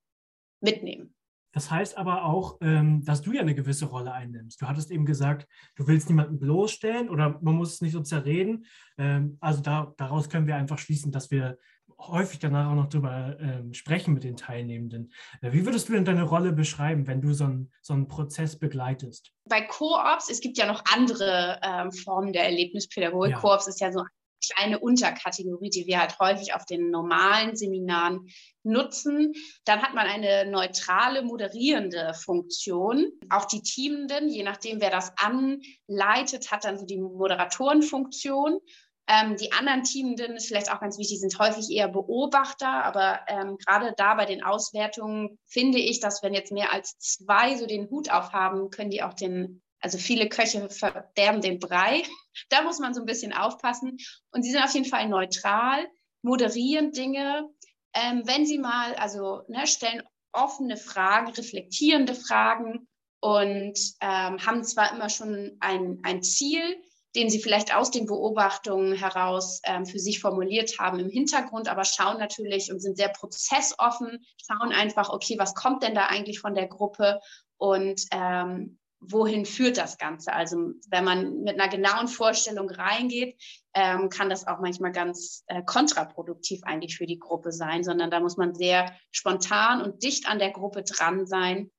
mitnehmen. 0.62 1.14
Das 1.54 1.70
heißt 1.70 1.98
aber 1.98 2.26
auch, 2.26 2.58
ähm, 2.62 3.06
dass 3.06 3.22
du 3.22 3.32
ja 3.32 3.42
eine 3.42 3.54
gewisse 3.54 3.86
Rolle 3.86 4.12
einnimmst. 4.12 4.60
Du 4.60 4.68
hattest 4.68 4.90
eben 4.90 5.06
gesagt, 5.06 5.48
du 5.76 5.88
willst 5.88 6.10
niemanden 6.10 6.40
bloßstellen 6.40 7.10
oder 7.10 7.40
man 7.42 7.56
muss 7.56 7.74
es 7.74 7.82
nicht 7.82 7.92
so 7.92 8.02
zerreden. 8.02 8.66
Ähm, 8.98 9.38
also 9.40 9.62
da, 9.62 9.94
daraus 9.98 10.30
können 10.30 10.48
wir 10.48 10.56
einfach 10.56 10.80
schließen, 10.80 11.12
dass 11.12 11.30
wir 11.30 11.60
häufig 11.98 12.40
danach 12.40 12.70
auch 12.70 12.76
noch 12.76 12.90
darüber 12.90 13.38
ähm, 13.40 13.74
sprechen 13.74 14.14
mit 14.14 14.24
den 14.24 14.38
Teilnehmenden. 14.38 15.12
Äh, 15.42 15.52
wie 15.54 15.66
würdest 15.66 15.90
du 15.90 15.94
denn 15.94 16.06
deine 16.06 16.24
Rolle 16.24 16.52
beschreiben, 16.52 17.08
wenn 17.08 17.22
du 17.22 17.34
so, 17.34 17.46
ein, 17.46 17.72
so 17.82 17.94
einen 17.94 18.08
Prozess 18.08 18.58
begleitest? 18.58 19.32
Bei 19.50 19.62
Co-ops, 19.62 20.30
es 20.30 20.42
gibt 20.42 20.58
ja 20.58 20.66
noch 20.66 20.84
andere 20.94 21.60
ähm, 21.64 21.92
Formen 21.92 22.34
der 22.34 22.46
Erlebnispädagogik. 22.46 23.32
Ja. 23.32 23.40
Co-ops 23.40 23.68
ist 23.68 23.82
ja 23.82 23.92
so 23.92 24.00
eine 24.00 24.10
kleine 24.44 24.80
Unterkategorie, 24.80 25.70
die 25.70 25.88
wir 25.88 26.00
halt 26.00 26.20
häufig 26.20 26.54
auf 26.54 26.66
den 26.66 26.92
normalen 26.92 27.56
Seminaren 27.56 28.28
nutzen. 28.64 29.34
Dann 29.66 29.82
hat 29.82 29.94
man 29.94 30.08
eine 30.08 30.50
neutrale, 30.50 31.24
moderierende 31.24 32.14
Funktion. 32.14 33.12
Auch 33.30 33.46
die 33.46 33.62
Teamenden, 33.62 34.30
je 34.30 34.44
nachdem, 34.44 34.82
wer 34.82 34.90
das 34.90 35.14
anleitet, 35.18 36.52
hat 36.52 36.66
dann 36.66 36.78
so 36.78 36.86
die 36.86 36.98
Moderatorenfunktion. 36.98 38.60
Ähm, 39.08 39.36
die 39.36 39.52
anderen 39.52 39.84
Teamenden 39.84 40.38
ist 40.38 40.48
vielleicht 40.48 40.72
auch 40.72 40.80
ganz 40.80 40.98
wichtig, 40.98 41.20
sind 41.20 41.38
häufig 41.38 41.70
eher 41.70 41.90
Beobachter, 41.90 42.86
aber 42.86 43.20
ähm, 43.28 43.58
gerade 43.58 43.94
da 43.98 44.16
bei 44.16 44.26
den 44.26 44.44
Auswertungen 44.44 45.38
finde 45.46 45.80
ich, 45.80 46.00
dass 46.00 46.24
wenn 46.24 46.34
jetzt 46.34 46.54
mehr 46.54 46.72
als 46.72 46.98
zwei 47.00 47.58
so 47.58 47.66
den 47.66 47.90
Hut 47.90 48.10
aufhaben, 48.10 48.70
können 48.70 48.92
die 48.92 49.04
auch 49.04 49.14
den, 49.14 49.62
also 49.82 49.98
viele 49.98 50.30
Köche 50.30 50.70
verderben 50.70 51.42
den 51.42 51.60
Brei. 51.60 52.04
Da 52.50 52.64
muss 52.64 52.80
man 52.80 52.96
so 52.96 53.02
ein 53.02 53.06
bisschen 53.06 53.32
aufpassen. 53.32 53.98
Und 54.32 54.42
sie 54.42 54.50
sind 54.50 54.64
auf 54.64 54.74
jeden 54.74 54.90
Fall 54.90 55.08
neutral, 55.08 55.88
moderieren 56.24 56.92
Dinge. 56.92 57.48
Ähm, 57.94 58.24
wenn 58.26 58.48
sie 58.48 58.58
mal, 58.58 58.96
also 58.96 59.44
ne, 59.48 59.68
stellen 59.68 60.02
offene 60.32 60.76
Fragen, 60.76 61.32
reflektierende 61.32 62.16
Fragen 62.16 62.88
und 63.20 63.80
ähm, 64.02 64.44
haben 64.44 64.64
zwar 64.64 64.96
immer 64.96 65.10
schon 65.10 65.58
ein, 65.60 66.00
ein 66.02 66.24
Ziel, 66.24 66.82
den 67.16 67.30
sie 67.30 67.40
vielleicht 67.40 67.76
aus 67.76 67.92
den 67.92 68.06
Beobachtungen 68.06 68.94
heraus 68.94 69.62
ähm, 69.66 69.86
für 69.86 70.00
sich 70.00 70.20
formuliert 70.20 70.80
haben 70.80 71.00
im 71.00 71.10
Hintergrund, 71.10 71.68
aber 71.68 71.84
schauen 71.84 72.18
natürlich 72.18 72.72
und 72.72 72.80
sind 72.80 72.98
sehr 72.98 73.10
prozessoffen, 73.10 74.26
schauen 74.46 74.72
einfach, 74.72 75.10
okay, 75.10 75.36
was 75.38 75.54
kommt 75.54 75.84
denn 75.84 75.96
da 75.96 76.08
eigentlich 76.08 76.40
von 76.40 76.56
der 76.56 76.68
Gruppe 76.68 77.20
und 77.58 78.02
ähm, 78.12 78.80
wohin 79.00 79.46
führt 79.46 79.78
das 79.78 79.98
Ganze? 79.98 80.34
Also 80.34 80.72
wenn 80.90 81.04
man 81.04 81.42
mit 81.44 81.60
einer 81.60 81.70
genauen 81.70 82.08
Vorstellung 82.08 82.70
reingeht, 82.70 83.36
ähm, 83.74 84.10
kann 84.10 84.30
das 84.30 84.48
auch 84.48 84.60
manchmal 84.60 84.92
ganz 84.92 85.44
äh, 85.48 85.62
kontraproduktiv 85.64 86.62
eigentlich 86.64 86.98
für 86.98 87.06
die 87.06 87.20
Gruppe 87.20 87.52
sein, 87.52 87.84
sondern 87.84 88.12
da 88.12 88.20
muss 88.20 88.38
man 88.38 88.56
sehr 88.56 88.92
spontan 89.12 89.82
und 89.82 90.04
dicht 90.04 90.28
an 90.28 90.40
der 90.40 90.52
Gruppe 90.52 90.84
dran 90.84 91.26
sein 91.26 91.72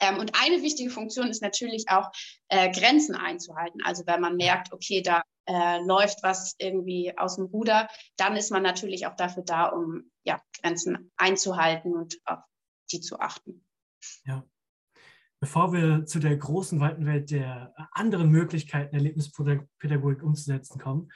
ähm, 0.00 0.18
und 0.18 0.32
eine 0.40 0.62
wichtige 0.62 0.90
Funktion 0.90 1.28
ist 1.28 1.42
natürlich 1.42 1.86
auch, 1.88 2.10
äh, 2.48 2.70
Grenzen 2.70 3.14
einzuhalten. 3.14 3.80
Also 3.84 4.04
wenn 4.06 4.20
man 4.20 4.36
merkt, 4.36 4.72
okay, 4.72 5.02
da 5.02 5.22
äh, 5.46 5.78
läuft 5.84 6.22
was 6.22 6.54
irgendwie 6.58 7.16
aus 7.16 7.36
dem 7.36 7.46
Ruder, 7.46 7.88
dann 8.16 8.36
ist 8.36 8.50
man 8.50 8.62
natürlich 8.62 9.06
auch 9.06 9.16
dafür 9.16 9.42
da, 9.44 9.66
um 9.66 10.10
ja, 10.24 10.40
Grenzen 10.60 11.12
einzuhalten 11.16 11.94
und 11.94 12.18
auf 12.24 12.40
die 12.90 13.00
zu 13.00 13.18
achten. 13.20 13.64
Ja. 14.24 14.44
Bevor 15.38 15.72
wir 15.72 16.06
zu 16.06 16.18
der 16.18 16.36
großen, 16.36 16.80
weiten 16.80 17.04
Welt 17.04 17.30
der 17.30 17.74
anderen 17.92 18.30
Möglichkeiten, 18.30 18.94
Erlebnispädagogik 18.94 20.22
umzusetzen 20.22 20.80
kommen, 20.80 21.12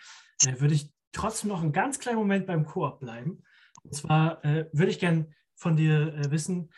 äh, 0.46 0.60
würde 0.60 0.74
ich 0.74 0.92
trotzdem 1.12 1.48
noch 1.48 1.62
einen 1.62 1.72
ganz 1.72 1.98
kleinen 1.98 2.18
Moment 2.18 2.46
beim 2.46 2.66
Koop 2.66 3.00
bleiben. 3.00 3.42
Und 3.82 3.94
zwar 3.94 4.44
äh, 4.44 4.68
würde 4.72 4.90
ich 4.90 4.98
gerne 4.98 5.32
von 5.54 5.76
dir 5.76 6.14
äh, 6.14 6.30
wissen, 6.30 6.70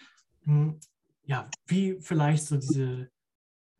hm, 0.45 0.79
ja, 1.25 1.49
wie 1.67 1.99
vielleicht 2.01 2.45
so 2.45 2.57
diese 2.57 3.11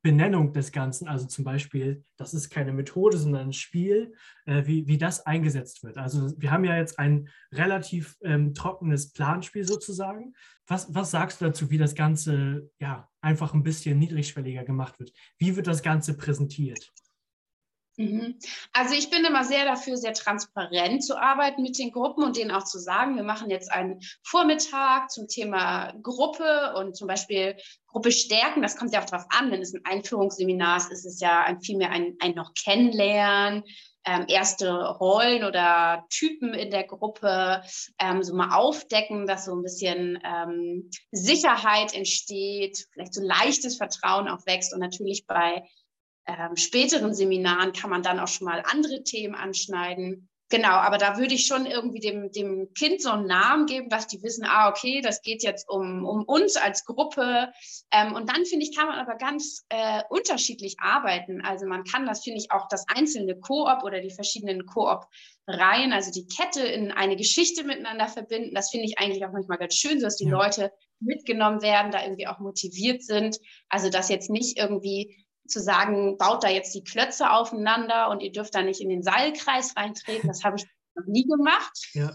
Benennung 0.03 0.53
des 0.53 0.73
Ganzen, 0.73 1.07
also 1.07 1.27
zum 1.27 1.45
Beispiel, 1.45 2.05
das 2.17 2.35
ist 2.35 2.51
keine 2.51 2.73
Methode, 2.73 3.17
sondern 3.17 3.49
ein 3.49 3.53
Spiel, 3.53 4.15
äh, 4.47 4.67
wie, 4.67 4.87
wie 4.89 4.99
das 4.99 5.25
eingesetzt 5.27 5.85
wird. 5.85 5.97
Also 5.97 6.33
wir 6.39 6.51
haben 6.51 6.65
ja 6.65 6.77
jetzt 6.77 6.99
ein 6.99 7.29
relativ 7.53 8.17
ähm, 8.23 8.53
trockenes 8.53 9.13
Planspiel 9.13 9.65
sozusagen. 9.65 10.35
Was, 10.67 10.93
was 10.93 11.13
sagst 11.13 11.41
du 11.41 11.45
dazu, 11.45 11.71
wie 11.71 11.79
das 11.79 11.95
Ganze 11.95 12.69
ja 12.81 13.09
einfach 13.21 13.55
ein 13.55 13.63
bisschen 13.63 13.99
niedrigschwelliger 14.01 14.65
gemacht 14.65 14.99
wird? 14.99 15.13
Wie 15.39 15.55
wird 15.55 15.69
das 15.69 15.83
Ganze 15.83 16.17
präsentiert? 16.17 16.93
Mhm. 17.97 18.39
Also 18.73 18.95
ich 18.95 19.11
bin 19.11 19.25
immer 19.25 19.45
sehr 19.45 19.67
dafür, 19.67 19.97
sehr 19.97 20.15
transparent 20.15 21.05
zu 21.05 21.17
arbeiten 21.19 21.63
mit 21.63 21.79
den 21.79 21.93
Gruppen 21.93 22.25
und 22.25 22.37
denen 22.37 22.51
auch 22.51 22.65
zu 22.65 22.79
sagen, 22.79 23.17
wir 23.17 23.23
machen 23.23 23.51
jetzt 23.51 23.71
einen 23.71 24.01
Vormittag 24.23 25.11
zum 25.11 25.29
Thema 25.29 25.93
Gruppe 26.03 26.75
und 26.77 26.97
zum 26.97 27.07
Beispiel 27.07 27.57
Gruppe 27.87 28.11
stärken. 28.11 28.63
Das 28.63 28.77
kommt 28.77 28.95
ja 28.95 29.03
auch 29.03 29.11
darauf 29.11 29.27
an, 29.29 29.51
wenn 29.51 29.61
es 29.61 29.75
ein 29.75 29.85
Einführungsseminar 29.85 30.79
ist, 30.79 30.91
ist 30.91 31.05
es 31.05 31.21
ja 31.21 31.43
ein, 31.43 31.61
vielmehr 31.61 31.91
ein, 31.91 32.17
ein 32.21 32.35
noch 32.35 32.55
kennenlernen, 32.55 33.65
ähm, 34.05 34.25
erste 34.27 34.73
Rollen 34.73 35.45
oder 35.45 36.07
Typen 36.09 36.55
in 36.55 36.71
der 36.71 36.85
Gruppe 36.85 37.63
ähm, 38.01 38.23
so 38.23 38.35
mal 38.35 38.57
aufdecken, 38.57 39.27
dass 39.27 39.45
so 39.45 39.55
ein 39.55 39.63
bisschen 39.63 40.19
ähm, 40.25 40.91
Sicherheit 41.13 41.95
entsteht, 41.95 42.87
vielleicht 42.93 43.15
so 43.15 43.23
leichtes 43.23 43.77
Vertrauen 43.77 44.29
auch 44.29 44.45
wächst 44.47 44.73
und 44.73 44.81
natürlich 44.81 45.27
bei 45.27 45.63
ähm, 46.27 46.57
späteren 46.57 47.15
Seminaren 47.15 47.73
kann 47.73 47.91
man 47.91 48.03
dann 48.03 48.21
auch 48.21 48.29
schon 48.29 48.47
mal 48.47 48.63
andere 48.67 49.03
Themen 49.03 49.35
anschneiden. 49.35 50.29
Genau, 50.53 50.69
aber 50.69 50.99
da 50.99 51.17
würde 51.17 51.33
ich 51.33 51.47
schon 51.47 51.65
irgendwie 51.65 52.01
dem, 52.01 52.31
dem 52.31 52.75
Kind 52.75 53.01
so 53.01 53.11
einen 53.11 53.27
Namen 53.27 53.65
geben, 53.65 53.89
dass 53.89 54.07
die 54.07 54.23
wissen, 54.23 54.45
ah, 54.47 54.69
okay, 54.69 55.01
das 55.01 55.23
geht 55.23 55.43
jetzt 55.43 55.67
um, 55.67 56.05
um 56.05 56.25
uns 56.25 56.57
als 56.57 56.85
Gruppe. 56.85 57.51
Ähm, 57.91 58.13
und 58.15 58.29
dann, 58.29 58.45
finde 58.45 58.67
ich, 58.67 58.77
kann 58.77 58.87
man 58.87 58.99
aber 58.99 59.17
ganz 59.17 59.65
äh, 59.71 60.03
unterschiedlich 60.11 60.77
arbeiten. 60.79 61.41
Also 61.41 61.65
man 61.67 61.85
kann 61.85 62.05
das, 62.05 62.23
finde 62.23 62.39
ich, 62.39 62.53
auch 62.53 62.69
das 62.69 62.85
einzelne 62.87 63.41
Koop 63.41 63.83
oder 63.83 64.03
die 64.03 64.11
verschiedenen 64.11 64.67
Koop-Reihen, 64.67 65.95
also 65.95 66.11
die 66.11 66.27
Kette 66.27 66.61
in 66.61 66.93
eine 66.93 67.17
Geschichte 67.17 67.65
miteinander 67.65 68.09
verbinden. 68.09 68.55
Das 68.55 68.69
finde 68.69 68.85
ich 68.85 68.99
eigentlich 68.99 69.25
auch 69.25 69.33
manchmal 69.33 69.57
ganz 69.57 69.75
schön, 69.75 70.01
so 70.01 70.05
dass 70.05 70.17
die 70.17 70.27
ja. 70.27 70.33
Leute 70.33 70.71
mitgenommen 71.01 71.63
werden, 71.63 71.93
da 71.93 72.03
irgendwie 72.03 72.27
auch 72.27 72.41
motiviert 72.41 73.03
sind. 73.03 73.39
Also 73.71 73.89
dass 73.89 74.11
jetzt 74.11 74.29
nicht 74.29 74.59
irgendwie 74.59 75.22
zu 75.53 75.61
sagen, 75.61 76.17
baut 76.19 76.43
da 76.43 76.49
jetzt 76.49 76.75
die 76.75 76.85
Klötze 76.85 77.31
aufeinander 77.31 78.11
und 78.11 78.21
ihr 78.21 78.33
dürft 78.33 78.55
da 78.55 78.63
nicht 78.63 78.81
in 78.81 78.89
den 78.89 79.03
Seilkreis 79.03 79.77
reintreten, 79.77 80.29
das 80.29 80.45
habe 80.45 80.57
ich 80.57 80.67
noch 80.95 81.07
nie 81.07 81.27
gemacht. 81.27 81.89
Ja. 81.93 82.13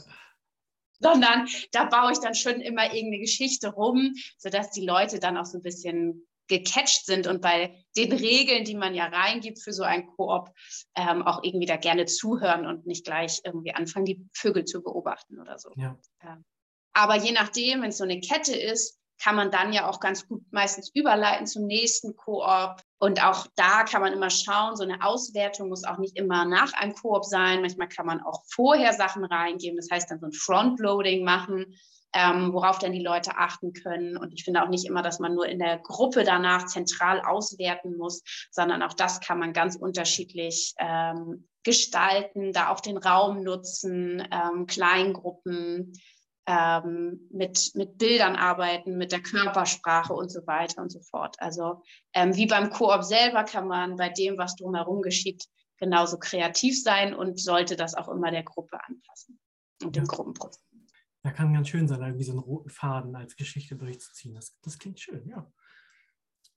Sondern 1.00 1.48
da 1.72 1.86
baue 1.86 2.12
ich 2.12 2.20
dann 2.20 2.34
schon 2.34 2.60
immer 2.60 2.86
irgendeine 2.86 3.20
Geschichte 3.20 3.70
rum, 3.70 4.14
sodass 4.38 4.72
die 4.72 4.86
Leute 4.86 5.20
dann 5.20 5.38
auch 5.38 5.46
so 5.46 5.60
ein 5.60 5.64
bisschen 5.64 6.28
gecatcht 6.48 7.06
sind 7.06 7.28
und 7.28 7.42
bei 7.42 7.84
den 7.96 8.12
Regeln, 8.12 8.64
die 8.64 8.76
man 8.76 8.96
ja 8.96 9.06
reingibt 9.06 9.62
für 9.62 9.74
so 9.74 9.84
ein 9.84 10.08
Koop, 10.08 10.50
ähm, 10.96 11.22
auch 11.22 11.44
irgendwie 11.44 11.66
da 11.66 11.76
gerne 11.78 12.06
zuhören 12.06 12.66
und 12.66 12.88
nicht 12.88 13.06
gleich 13.06 13.42
irgendwie 13.44 13.74
anfangen, 13.74 14.06
die 14.06 14.26
Vögel 14.34 14.66
zu 14.66 14.82
beobachten 14.82 15.40
oder 15.40 15.60
so. 15.60 15.72
Ja. 15.76 15.98
Aber 16.94 17.16
je 17.16 17.32
nachdem, 17.32 17.82
wenn 17.82 17.90
es 17.90 17.98
so 17.98 18.06
eine 18.06 18.20
Kette 18.20 18.56
ist, 18.56 18.98
kann 19.22 19.36
man 19.36 19.52
dann 19.52 19.74
ja 19.74 19.90
auch 19.90 20.00
ganz 20.00 20.28
gut 20.28 20.42
meistens 20.52 20.90
überleiten 20.94 21.48
zum 21.48 21.66
nächsten 21.66 22.16
Koop. 22.16 22.82
Und 23.00 23.24
auch 23.24 23.48
da 23.56 23.84
kann 23.84 24.02
man 24.02 24.14
immer 24.14 24.30
schauen, 24.30 24.76
so 24.76 24.84
eine 24.84 25.04
Auswertung 25.04 25.70
muss 25.70 25.84
auch 25.84 25.98
nicht 25.98 26.18
immer 26.18 26.46
nach 26.46 26.74
einem 26.74 26.94
Koop 26.94 27.26
sein. 27.26 27.62
Manchmal 27.62 27.90
kann 27.90 28.06
man 28.06 28.22
auch 28.22 28.44
vorher 28.50 28.94
Sachen 28.94 29.24
reingeben, 29.26 29.78
das 29.78 29.90
heißt 29.92 30.10
dann 30.10 30.20
so 30.20 30.28
ein 30.28 30.34
Frontloading 30.34 31.24
machen, 31.24 31.76
ähm, 32.14 32.54
worauf 32.54 32.80
dann 32.80 32.94
die 32.94 33.04
Leute 33.04 33.38
achten 33.38 33.74
können. 33.74 34.18
Und 34.18 34.34
ich 34.34 34.44
finde 34.44 34.64
auch 34.64 34.70
nicht 34.70 34.88
immer, 34.88 35.02
dass 35.02 35.20
man 35.20 35.36
nur 35.36 35.48
in 35.48 35.60
der 35.60 35.78
Gruppe 35.78 36.24
danach 36.24 36.66
zentral 36.66 37.22
auswerten 37.22 37.98
muss, 37.98 38.24
sondern 38.52 38.82
auch 38.82 38.94
das 38.94 39.20
kann 39.20 39.40
man 39.40 39.54
ganz 39.54 39.76
unterschiedlich 39.76 40.74
ähm, 40.80 41.48
gestalten, 41.64 42.54
da 42.54 42.70
auch 42.70 42.80
den 42.80 42.98
Raum 42.98 43.44
nutzen, 43.44 44.26
ähm, 44.32 44.68
Kleingruppen 44.68 45.94
ähm, 46.48 47.28
mit, 47.30 47.72
mit 47.76 47.98
Bildern 47.98 48.38
arbeiten, 48.38 48.98
mit 48.98 49.12
der 49.12 49.22
Körpersprache 49.22 50.14
und 50.14 50.32
so 50.32 50.48
weiter 50.48 50.82
und 50.82 50.92
so 50.92 51.02
fort. 51.02 51.36
Also 51.40 51.84
ähm, 52.14 52.36
wie 52.36 52.48
beim 52.48 52.70
Koop 52.70 53.04
selber 53.04 53.44
kann 53.44 53.68
man 53.68 53.98
bei 53.98 54.10
dem, 54.10 54.38
was 54.38 54.56
drumherum 54.56 55.02
geschieht, 55.02 55.46
genauso 55.78 56.18
kreativ 56.18 56.82
sein 56.82 57.14
und 57.14 57.40
sollte 57.40 57.76
das 57.76 57.96
auch 57.96 58.08
immer 58.08 58.32
der 58.32 58.44
Gruppe 58.44 58.80
anpassen 58.82 59.40
und 59.84 59.96
dem 59.96 60.06
ja. 60.06 60.08
Gruppenprozess. 60.08 60.64
Da 61.22 61.32
kann 61.32 61.54
ganz 61.54 61.68
schön 61.68 61.90
sein, 61.90 62.02
irgendwie 62.02 62.24
so 62.24 62.32
einen 62.32 62.40
roten 62.40 62.70
Faden 62.70 63.14
als 63.16 63.36
Geschichte 63.36 63.76
durchzuziehen. 63.76 64.34
Das, 64.34 64.58
das 64.62 64.80
klingt 64.80 65.02
schön, 65.02 65.28
ja. 65.28 65.52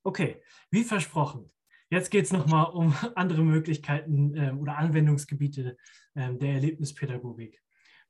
Okay, 0.04 0.40
wie 0.70 0.84
versprochen. 0.84 1.52
Jetzt 1.90 2.10
geht 2.10 2.26
es 2.26 2.32
nochmal 2.32 2.70
um 2.70 2.94
andere 3.16 3.42
Möglichkeiten 3.42 4.36
ähm, 4.36 4.60
oder 4.60 4.78
Anwendungsgebiete 4.78 5.76
ähm, 6.14 6.38
der 6.38 6.52
Erlebnispädagogik. 6.52 7.60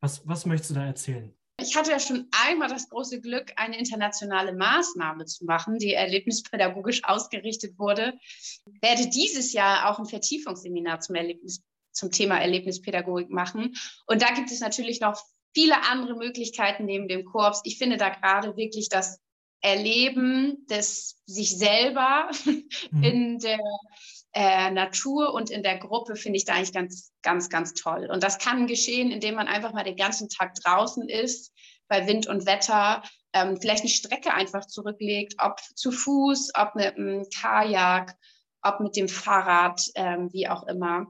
Was, 0.00 0.26
was 0.28 0.44
möchtest 0.44 0.70
du 0.70 0.74
da 0.74 0.84
erzählen? 0.84 1.34
Ich 1.60 1.76
hatte 1.76 1.90
ja 1.90 1.98
schon 1.98 2.28
einmal 2.46 2.68
das 2.68 2.88
große 2.88 3.20
Glück, 3.20 3.52
eine 3.56 3.78
internationale 3.78 4.52
Maßnahme 4.52 5.24
zu 5.26 5.44
machen, 5.44 5.78
die 5.78 5.94
erlebnispädagogisch 5.94 7.02
ausgerichtet 7.04 7.78
wurde. 7.78 8.14
Ich 8.66 8.82
werde 8.82 9.08
dieses 9.08 9.52
Jahr 9.52 9.90
auch 9.90 9.98
ein 9.98 10.06
Vertiefungsseminar 10.06 11.00
zum, 11.00 11.16
Erlebnis, 11.16 11.62
zum 11.92 12.10
Thema 12.10 12.38
Erlebnispädagogik 12.40 13.30
machen. 13.30 13.74
Und 14.06 14.22
da 14.22 14.32
gibt 14.34 14.50
es 14.50 14.60
natürlich 14.60 15.00
noch 15.00 15.20
viele 15.54 15.82
andere 15.90 16.16
Möglichkeiten 16.16 16.84
neben 16.84 17.08
dem 17.08 17.24
Korps. 17.24 17.60
Ich 17.64 17.78
finde 17.78 17.96
da 17.96 18.08
gerade 18.10 18.56
wirklich 18.56 18.88
das 18.88 19.20
Erleben 19.60 20.66
des 20.68 21.20
sich 21.26 21.56
selber 21.56 22.30
mhm. 22.90 23.02
in 23.02 23.38
der 23.38 23.58
äh, 24.32 24.70
Natur 24.70 25.34
und 25.34 25.50
in 25.50 25.62
der 25.62 25.78
Gruppe 25.78 26.16
finde 26.16 26.36
ich 26.36 26.44
da 26.44 26.54
eigentlich 26.54 26.72
ganz, 26.72 27.12
ganz, 27.22 27.48
ganz 27.48 27.74
toll. 27.74 28.08
Und 28.10 28.22
das 28.22 28.38
kann 28.38 28.66
geschehen, 28.66 29.10
indem 29.10 29.34
man 29.34 29.48
einfach 29.48 29.72
mal 29.72 29.84
den 29.84 29.96
ganzen 29.96 30.28
Tag 30.28 30.54
draußen 30.54 31.08
ist, 31.08 31.52
bei 31.88 32.06
Wind 32.06 32.28
und 32.28 32.46
Wetter, 32.46 33.02
ähm, 33.32 33.58
vielleicht 33.60 33.82
eine 33.82 33.90
Strecke 33.90 34.32
einfach 34.32 34.66
zurücklegt, 34.66 35.34
ob 35.38 35.60
zu 35.74 35.90
Fuß, 35.90 36.52
ob 36.54 36.74
mit 36.74 36.96
einem 36.96 37.24
Kajak, 37.40 38.14
ob 38.62 38.80
mit 38.80 38.96
dem 38.96 39.08
Fahrrad, 39.08 39.82
ähm, 39.94 40.28
wie 40.32 40.48
auch 40.48 40.66
immer. 40.66 41.06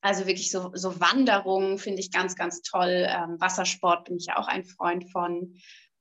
Also 0.00 0.26
wirklich 0.26 0.50
so, 0.50 0.70
so 0.74 0.98
Wanderungen 1.00 1.78
finde 1.78 2.00
ich 2.00 2.10
ganz, 2.10 2.34
ganz 2.34 2.62
toll. 2.62 3.06
Ähm, 3.08 3.36
Wassersport 3.38 4.04
bin 4.04 4.16
ich 4.16 4.26
ja 4.26 4.38
auch 4.38 4.48
ein 4.48 4.64
Freund 4.64 5.10
von. 5.12 5.54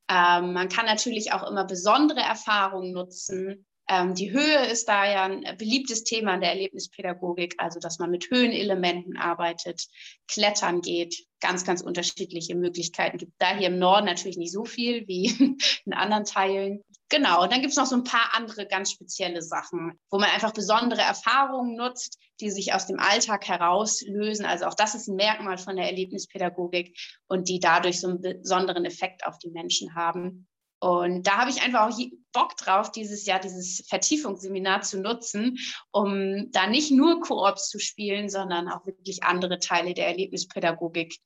Ähm, 0.10 0.54
man 0.54 0.70
kann 0.70 0.86
natürlich 0.86 1.34
auch 1.34 1.48
immer 1.50 1.66
besondere 1.66 2.22
Erfahrungen 2.22 2.94
nutzen. 2.94 3.66
Ähm, 3.90 4.14
die 4.14 4.32
Höhe 4.32 4.68
ist 4.68 4.88
da 4.88 5.12
ja 5.12 5.24
ein 5.24 5.58
beliebtes 5.58 6.04
Thema 6.04 6.36
in 6.36 6.42
der 6.42 6.52
Erlebnispädagogik, 6.52 7.56
also 7.58 7.80
dass 7.80 7.98
man 7.98 8.12
mit 8.12 8.30
Höhenelementen 8.30 9.18
arbeitet, 9.18 9.88
klettern 10.28 10.82
geht, 10.82 11.26
ganz, 11.40 11.66
ganz 11.66 11.82
unterschiedliche 11.82 12.56
Möglichkeiten 12.56 13.18
gibt. 13.18 13.34
Da 13.40 13.58
hier 13.58 13.70
im 13.70 13.80
Norden 13.80 14.06
natürlich 14.06 14.38
nicht 14.38 14.52
so 14.52 14.64
viel 14.64 15.08
wie 15.08 15.58
in 15.86 15.94
anderen 15.94 16.24
Teilen. 16.24 16.84
Genau, 17.10 17.42
und 17.42 17.52
dann 17.52 17.62
gibt 17.62 17.72
es 17.72 17.78
noch 17.78 17.88
so 17.88 17.96
ein 17.96 18.04
paar 18.04 18.36
andere 18.36 18.68
ganz 18.68 18.92
spezielle 18.92 19.42
Sachen, 19.42 20.00
wo 20.12 20.20
man 20.20 20.30
einfach 20.30 20.54
besondere 20.54 21.02
Erfahrungen 21.02 21.76
nutzt, 21.76 22.20
die 22.40 22.52
sich 22.52 22.74
aus 22.74 22.86
dem 22.86 23.00
Alltag 23.00 23.48
herauslösen. 23.48 24.46
Also 24.46 24.66
auch 24.66 24.76
das 24.76 24.94
ist 24.94 25.08
ein 25.08 25.16
Merkmal 25.16 25.58
von 25.58 25.76
der 25.76 25.88
Erlebnispädagogik 25.88 26.96
und 27.28 27.50
die 27.50 27.60
dadurch 27.60 28.00
so 28.00 28.10
einen 28.10 28.22
besonderen 28.22 28.86
Effekt 28.86 29.26
auf 29.26 29.40
die 29.40 29.50
Menschen 29.50 29.96
haben. 29.96 30.48
Und 30.80 31.28
da 31.28 31.38
habe 31.40 31.50
ich 31.50 31.62
einfach 31.62 31.90
auch 31.90 32.00
Bock 32.32 32.56
drauf, 32.56 32.92
dieses 32.92 33.26
Jahr 33.26 33.40
dieses 33.40 33.86
Vertiefungsseminar 33.88 34.82
zu 34.82 35.02
nutzen, 35.02 35.58
um 35.92 36.52
da 36.52 36.68
nicht 36.68 36.92
nur 36.92 37.20
Koops 37.22 37.70
zu 37.70 37.80
spielen, 37.80 38.30
sondern 38.30 38.70
auch 38.70 38.86
wirklich 38.86 39.24
andere 39.24 39.60
Teile 39.60 39.94
der 39.94 40.08
Erlebnispädagogik. 40.08 41.18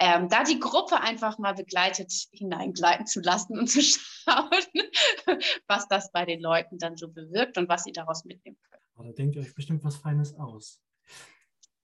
Ähm, 0.00 0.28
da 0.28 0.42
die 0.42 0.58
Gruppe 0.58 1.00
einfach 1.00 1.38
mal 1.38 1.54
begleitet 1.54 2.12
hineingleiten 2.32 3.06
zu 3.06 3.20
lassen 3.20 3.58
und 3.58 3.68
zu 3.68 3.80
schauen, 3.80 4.50
was 5.68 5.86
das 5.88 6.10
bei 6.10 6.24
den 6.24 6.40
Leuten 6.40 6.78
dann 6.78 6.96
so 6.96 7.08
bewirkt 7.08 7.58
und 7.58 7.68
was 7.68 7.84
sie 7.84 7.92
daraus 7.92 8.24
mitnehmen 8.24 8.58
können. 8.70 8.82
Da 8.96 9.12
denkt 9.12 9.36
ihr 9.36 9.42
euch 9.42 9.54
bestimmt 9.54 9.84
was 9.84 9.96
Feines 9.96 10.34
aus. 10.34 10.80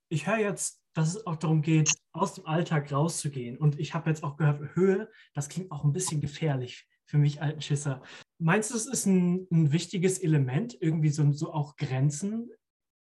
Ich 0.09 0.27
höre 0.27 0.39
jetzt, 0.39 0.81
dass 0.93 1.15
es 1.15 1.25
auch 1.25 1.37
darum 1.37 1.63
geht, 1.63 1.93
aus 2.13 2.35
dem 2.35 2.47
Alltag 2.47 2.91
rauszugehen. 2.91 3.57
Und 3.57 3.79
ich 3.79 3.95
habe 3.95 4.11
jetzt 4.11 4.25
auch 4.25 4.37
gehört, 4.37 4.75
Höhe, 4.75 5.09
das 5.35 5.49
klingt 5.49 5.71
auch 5.71 5.85
ein 5.85 5.93
bisschen 5.93 6.21
gefährlich 6.21 6.89
für 7.11 7.19
mich 7.19 7.43
alten 7.43 7.61
Schisser. 7.61 8.03
Meinst 8.39 8.71
du, 8.71 8.77
es 8.77 8.87
ist 8.87 9.07
ein, 9.07 9.49
ein 9.51 9.73
wichtiges 9.73 10.19
Element, 10.19 10.77
irgendwie 10.81 11.11
so, 11.11 11.31
so 11.33 11.53
auch 11.53 11.77
Grenzen 11.77 12.51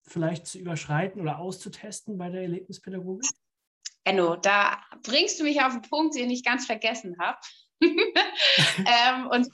vielleicht 0.08 0.48
zu 0.48 0.58
überschreiten 0.58 1.22
oder 1.22 1.40
auszutesten 1.40 2.18
bei 2.18 2.30
der 2.30 2.44
Erlebnispädagogik? 2.44 3.30
Enno, 4.06 4.38
da 4.38 4.82
bringst 5.04 5.40
du 5.40 5.44
mich 5.44 5.62
auf 5.62 5.74
einen 5.74 5.82
Punkt, 5.82 6.16
den 6.16 6.30
ich 6.30 6.44
ganz 6.46 6.66
vergessen 6.66 7.18
habe. 7.20 7.38
ähm, 7.82 9.28
und 9.30 9.50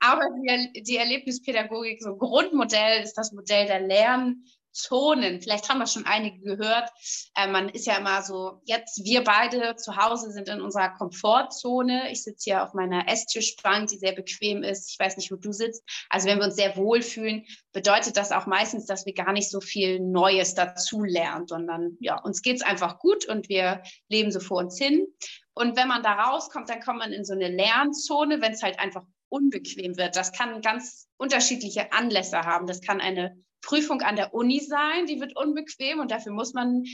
aber 0.00 0.28
die, 0.36 0.84
die 0.84 0.96
Erlebnispädagogik, 0.96 2.00
so 2.00 2.16
Grundmodell 2.16 3.02
ist 3.02 3.14
das 3.14 3.32
Modell 3.32 3.66
der 3.66 3.80
Lern- 3.80 4.44
Zonen. 4.72 5.40
Vielleicht 5.40 5.68
haben 5.68 5.78
wir 5.78 5.86
schon 5.86 6.06
einige 6.06 6.40
gehört. 6.40 6.90
Äh, 7.34 7.48
man 7.48 7.68
ist 7.68 7.86
ja 7.86 7.96
immer 7.96 8.22
so, 8.22 8.60
jetzt 8.64 9.04
wir 9.04 9.24
beide 9.24 9.76
zu 9.76 9.96
Hause 9.96 10.30
sind 10.30 10.48
in 10.48 10.60
unserer 10.60 10.90
Komfortzone. 10.90 12.10
Ich 12.10 12.22
sitze 12.22 12.50
hier 12.50 12.62
auf 12.62 12.74
meiner 12.74 13.08
Esstischbank, 13.08 13.88
die 13.88 13.98
sehr 13.98 14.12
bequem 14.12 14.62
ist. 14.62 14.90
Ich 14.90 14.98
weiß 14.98 15.16
nicht, 15.16 15.32
wo 15.32 15.36
du 15.36 15.52
sitzt. 15.52 15.82
Also 16.10 16.28
wenn 16.28 16.38
wir 16.38 16.46
uns 16.46 16.56
sehr 16.56 16.76
wohlfühlen, 16.76 17.44
bedeutet 17.72 18.16
das 18.16 18.32
auch 18.32 18.46
meistens, 18.46 18.86
dass 18.86 19.06
wir 19.06 19.14
gar 19.14 19.32
nicht 19.32 19.50
so 19.50 19.60
viel 19.60 20.00
Neues 20.00 20.54
dazu 20.54 21.02
lernen, 21.02 21.46
sondern 21.46 21.96
ja, 22.00 22.20
uns 22.22 22.42
geht 22.42 22.56
es 22.56 22.62
einfach 22.62 22.98
gut 22.98 23.28
und 23.28 23.48
wir 23.48 23.82
leben 24.08 24.30
so 24.30 24.40
vor 24.40 24.58
uns 24.58 24.78
hin. 24.78 25.06
Und 25.54 25.76
wenn 25.76 25.88
man 25.88 26.02
da 26.02 26.12
rauskommt, 26.12 26.70
dann 26.70 26.80
kommt 26.80 27.00
man 27.00 27.12
in 27.12 27.24
so 27.24 27.32
eine 27.32 27.48
Lernzone, 27.48 28.40
wenn 28.40 28.52
es 28.52 28.62
halt 28.62 28.78
einfach 28.78 29.02
unbequem 29.28 29.96
wird. 29.96 30.16
Das 30.16 30.32
kann 30.32 30.62
ganz 30.62 31.08
unterschiedliche 31.16 31.92
Anlässe 31.92 32.38
haben. 32.42 32.66
Das 32.66 32.80
kann 32.80 33.00
eine 33.00 33.36
Prüfung 33.60 34.02
an 34.02 34.16
der 34.16 34.34
Uni 34.34 34.60
sein, 34.60 35.06
die 35.06 35.20
wird 35.20 35.36
unbequem 35.36 36.00
und 36.00 36.10
dafür 36.10 36.32
muss 36.32 36.54
man 36.54 36.84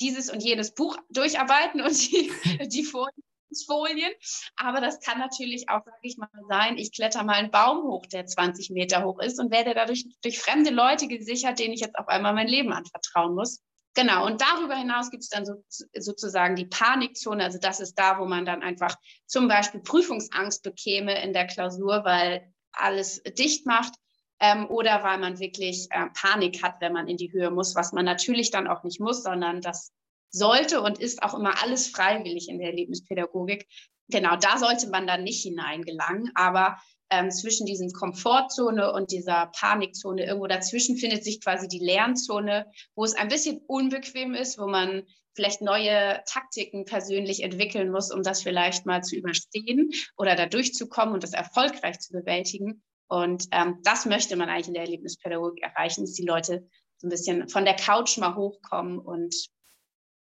dieses 0.00 0.30
und 0.30 0.42
jenes 0.42 0.74
Buch 0.74 0.96
durcharbeiten 1.10 1.80
und 1.80 2.12
die, 2.12 2.32
die 2.68 2.84
Folien. 2.84 4.12
Aber 4.56 4.80
das 4.80 5.00
kann 5.00 5.18
natürlich 5.18 5.68
auch, 5.68 5.84
sage 5.84 5.96
ich 6.02 6.18
mal, 6.18 6.28
sein, 6.48 6.76
ich 6.76 6.92
kletter 6.92 7.22
mal 7.22 7.34
einen 7.34 7.50
Baum 7.50 7.84
hoch, 7.84 8.06
der 8.06 8.26
20 8.26 8.70
Meter 8.70 9.04
hoch 9.04 9.20
ist 9.20 9.40
und 9.40 9.50
werde 9.50 9.74
dadurch 9.74 10.04
durch 10.22 10.38
fremde 10.38 10.70
Leute 10.70 11.08
gesichert, 11.08 11.58
denen 11.58 11.74
ich 11.74 11.80
jetzt 11.80 11.98
auf 11.98 12.08
einmal 12.08 12.34
mein 12.34 12.48
Leben 12.48 12.72
anvertrauen 12.72 13.34
muss. 13.34 13.62
Genau, 13.94 14.26
und 14.26 14.42
darüber 14.42 14.76
hinaus 14.76 15.10
gibt 15.10 15.22
es 15.22 15.30
dann 15.30 15.46
so, 15.46 15.64
sozusagen 15.96 16.54
die 16.54 16.66
Panikzone. 16.66 17.42
Also 17.42 17.58
das 17.58 17.80
ist 17.80 17.94
da, 17.94 18.18
wo 18.18 18.26
man 18.26 18.44
dann 18.44 18.62
einfach 18.62 18.94
zum 19.24 19.48
Beispiel 19.48 19.80
Prüfungsangst 19.80 20.62
bekäme 20.62 21.22
in 21.22 21.32
der 21.32 21.46
Klausur, 21.46 22.04
weil 22.04 22.52
alles 22.72 23.22
dicht 23.22 23.64
macht 23.64 23.94
ähm, 24.40 24.66
oder 24.68 25.02
weil 25.02 25.18
man 25.18 25.38
wirklich 25.38 25.88
äh, 25.90 26.06
Panik 26.14 26.62
hat, 26.62 26.80
wenn 26.80 26.92
man 26.92 27.08
in 27.08 27.16
die 27.16 27.32
Höhe 27.32 27.50
muss, 27.50 27.74
was 27.74 27.92
man 27.92 28.04
natürlich 28.04 28.50
dann 28.50 28.66
auch 28.66 28.84
nicht 28.84 29.00
muss, 29.00 29.22
sondern 29.22 29.60
das 29.60 29.92
sollte 30.30 30.82
und 30.82 30.98
ist 30.98 31.22
auch 31.22 31.34
immer 31.34 31.62
alles 31.62 31.88
freiwillig 31.88 32.48
in 32.48 32.58
der 32.58 32.68
Erlebnispädagogik. 32.68 33.66
Genau, 34.08 34.36
da 34.36 34.58
sollte 34.58 34.88
man 34.88 35.06
dann 35.06 35.24
nicht 35.24 35.42
hineingelangen, 35.42 36.30
aber 36.34 36.76
ähm, 37.10 37.30
zwischen 37.30 37.66
diesen 37.66 37.92
Komfortzone 37.92 38.92
und 38.92 39.10
dieser 39.12 39.50
Panikzone, 39.58 40.24
irgendwo 40.24 40.46
dazwischen 40.46 40.96
findet 40.96 41.24
sich 41.24 41.40
quasi 41.42 41.68
die 41.68 41.78
Lernzone, 41.78 42.66
wo 42.94 43.04
es 43.04 43.14
ein 43.14 43.28
bisschen 43.28 43.60
unbequem 43.66 44.34
ist, 44.34 44.58
wo 44.58 44.66
man 44.66 45.04
vielleicht 45.34 45.60
neue 45.60 46.22
Taktiken 46.26 46.84
persönlich 46.84 47.42
entwickeln 47.42 47.90
muss, 47.90 48.10
um 48.10 48.22
das 48.22 48.42
vielleicht 48.42 48.86
mal 48.86 49.02
zu 49.02 49.16
überstehen 49.16 49.90
oder 50.16 50.34
da 50.34 50.46
durchzukommen 50.46 51.14
und 51.14 51.22
das 51.22 51.32
erfolgreich 51.32 52.00
zu 52.00 52.12
bewältigen. 52.12 52.82
Und 53.08 53.46
ähm, 53.52 53.78
das 53.82 54.06
möchte 54.06 54.36
man 54.36 54.48
eigentlich 54.48 54.68
in 54.68 54.74
der 54.74 54.82
Erlebnispädagogik 54.82 55.62
erreichen, 55.62 56.02
dass 56.02 56.12
die 56.12 56.26
Leute 56.26 56.68
so 56.98 57.06
ein 57.06 57.10
bisschen 57.10 57.48
von 57.48 57.64
der 57.64 57.76
Couch 57.76 58.18
mal 58.18 58.34
hochkommen 58.34 58.98
und 58.98 59.34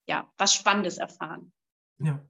ja, 0.06 0.30
was 0.38 0.54
Spannendes 0.54 0.98
erfahren. 0.98 1.52
Ja. 1.98 2.24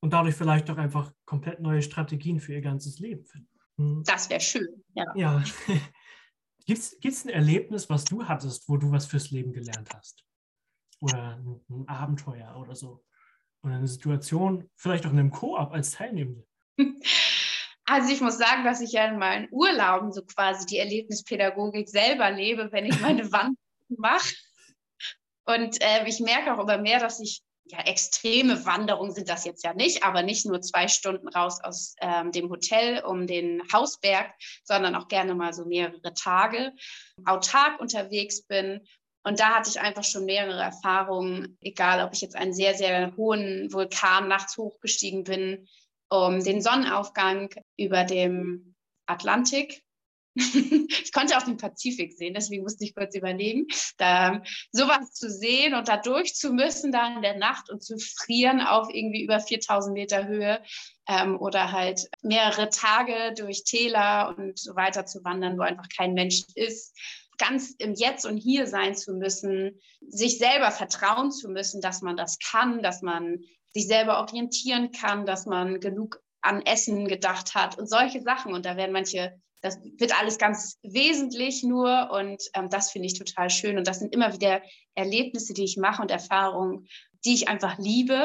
Und 0.00 0.12
dadurch 0.12 0.34
vielleicht 0.34 0.70
auch 0.70 0.78
einfach 0.78 1.12
komplett 1.26 1.60
neue 1.60 1.82
Strategien 1.82 2.40
für 2.40 2.54
ihr 2.54 2.62
ganzes 2.62 2.98
Leben 2.98 3.24
finden. 3.26 3.48
Hm. 3.76 4.02
Das 4.06 4.30
wäre 4.30 4.40
schön. 4.40 4.84
Ja. 4.94 5.04
ja. 5.14 5.44
Gibt 6.66 7.04
es 7.04 7.24
ein 7.24 7.30
Erlebnis, 7.30 7.90
was 7.90 8.04
du 8.04 8.26
hattest, 8.26 8.68
wo 8.68 8.76
du 8.76 8.90
was 8.92 9.06
fürs 9.06 9.30
Leben 9.30 9.52
gelernt 9.52 9.88
hast? 9.94 10.24
Oder 11.00 11.36
ein, 11.36 11.60
ein 11.68 11.88
Abenteuer 11.88 12.56
oder 12.56 12.76
so? 12.76 13.04
Oder 13.62 13.74
eine 13.74 13.88
Situation, 13.88 14.70
vielleicht 14.76 15.04
auch 15.04 15.10
in 15.10 15.18
einem 15.18 15.30
Koop 15.30 15.72
als 15.72 15.92
Teilnehmende? 15.92 16.46
Also 17.92 18.12
ich 18.12 18.20
muss 18.20 18.38
sagen, 18.38 18.62
dass 18.62 18.80
ich 18.80 18.92
ja 18.92 19.06
in 19.06 19.18
meinen 19.18 19.48
Urlauben 19.50 20.12
so 20.12 20.22
quasi 20.22 20.64
die 20.64 20.78
Erlebnispädagogik 20.78 21.88
selber 21.88 22.30
lebe, 22.30 22.70
wenn 22.70 22.86
ich 22.86 23.00
meine 23.00 23.32
Wand 23.32 23.58
mache. 23.88 24.32
Und 25.44 25.82
äh, 25.82 26.06
ich 26.06 26.20
merke 26.20 26.54
auch 26.54 26.60
immer 26.60 26.78
mehr, 26.78 27.00
dass 27.00 27.18
ich, 27.18 27.42
ja, 27.64 27.80
extreme 27.80 28.64
Wanderungen 28.64 29.12
sind 29.12 29.28
das 29.28 29.44
jetzt 29.44 29.64
ja 29.64 29.74
nicht, 29.74 30.04
aber 30.04 30.22
nicht 30.22 30.46
nur 30.46 30.60
zwei 30.60 30.86
Stunden 30.86 31.26
raus 31.26 31.58
aus 31.64 31.96
ähm, 32.00 32.30
dem 32.30 32.48
Hotel 32.48 33.02
um 33.02 33.26
den 33.26 33.60
Hausberg, 33.72 34.32
sondern 34.62 34.94
auch 34.94 35.08
gerne 35.08 35.34
mal 35.34 35.52
so 35.52 35.64
mehrere 35.64 36.14
Tage 36.14 36.72
autark 37.24 37.80
unterwegs 37.80 38.46
bin. 38.46 38.86
Und 39.24 39.40
da 39.40 39.56
hatte 39.56 39.68
ich 39.68 39.80
einfach 39.80 40.04
schon 40.04 40.26
mehrere 40.26 40.62
Erfahrungen, 40.62 41.58
egal 41.60 42.06
ob 42.06 42.12
ich 42.12 42.20
jetzt 42.20 42.36
einen 42.36 42.54
sehr, 42.54 42.74
sehr 42.74 43.16
hohen 43.16 43.72
Vulkan 43.72 44.28
nachts 44.28 44.56
hochgestiegen 44.56 45.24
bin, 45.24 45.66
um 46.10 46.42
den 46.42 46.60
Sonnenaufgang 46.60 47.50
über 47.80 48.04
dem 48.04 48.74
Atlantik. 49.06 49.82
ich 50.36 51.12
konnte 51.12 51.36
auch 51.36 51.42
den 51.42 51.56
Pazifik 51.56 52.12
sehen, 52.12 52.34
deswegen 52.34 52.62
musste 52.62 52.84
ich 52.84 52.94
kurz 52.94 53.16
überlegen, 53.16 53.66
da 53.98 54.42
sowas 54.70 55.12
zu 55.12 55.28
sehen 55.28 55.74
und 55.74 55.88
da 55.88 55.96
durch 55.96 56.34
zu 56.36 56.52
müssen, 56.52 56.92
da 56.92 57.12
in 57.16 57.22
der 57.22 57.36
Nacht 57.36 57.68
und 57.68 57.82
zu 57.82 57.98
frieren 57.98 58.60
auf 58.60 58.88
irgendwie 58.92 59.24
über 59.24 59.40
4000 59.40 59.92
Meter 59.92 60.28
Höhe 60.28 60.62
ähm, 61.08 61.36
oder 61.40 61.72
halt 61.72 62.08
mehrere 62.22 62.68
Tage 62.70 63.34
durch 63.36 63.64
Täler 63.64 64.32
und 64.38 64.56
so 64.56 64.76
weiter 64.76 65.04
zu 65.04 65.24
wandern, 65.24 65.58
wo 65.58 65.62
einfach 65.62 65.88
kein 65.94 66.14
Mensch 66.14 66.44
ist 66.54 66.96
ganz 67.40 67.74
im 67.78 67.94
Jetzt 67.94 68.26
und 68.26 68.36
Hier 68.36 68.66
sein 68.66 68.94
zu 68.94 69.14
müssen, 69.14 69.80
sich 70.06 70.38
selber 70.38 70.70
vertrauen 70.70 71.32
zu 71.32 71.48
müssen, 71.48 71.80
dass 71.80 72.02
man 72.02 72.16
das 72.16 72.38
kann, 72.38 72.82
dass 72.82 73.00
man 73.00 73.40
sich 73.72 73.86
selber 73.86 74.18
orientieren 74.20 74.92
kann, 74.92 75.24
dass 75.24 75.46
man 75.46 75.80
genug 75.80 76.22
an 76.42 76.62
Essen 76.62 77.08
gedacht 77.08 77.54
hat 77.54 77.78
und 77.78 77.88
solche 77.88 78.22
Sachen. 78.22 78.52
Und 78.52 78.66
da 78.66 78.76
werden 78.76 78.92
manche, 78.92 79.40
das 79.62 79.78
wird 79.98 80.18
alles 80.18 80.38
ganz 80.38 80.78
wesentlich 80.82 81.62
nur 81.62 82.10
und 82.10 82.42
ähm, 82.54 82.70
das 82.70 82.90
finde 82.90 83.06
ich 83.06 83.18
total 83.18 83.50
schön. 83.50 83.78
Und 83.78 83.86
das 83.86 83.98
sind 83.98 84.14
immer 84.14 84.32
wieder 84.32 84.62
Erlebnisse, 84.94 85.54
die 85.54 85.64
ich 85.64 85.76
mache 85.76 86.02
und 86.02 86.10
Erfahrungen, 86.10 86.86
die 87.24 87.34
ich 87.34 87.48
einfach 87.48 87.78
liebe 87.78 88.24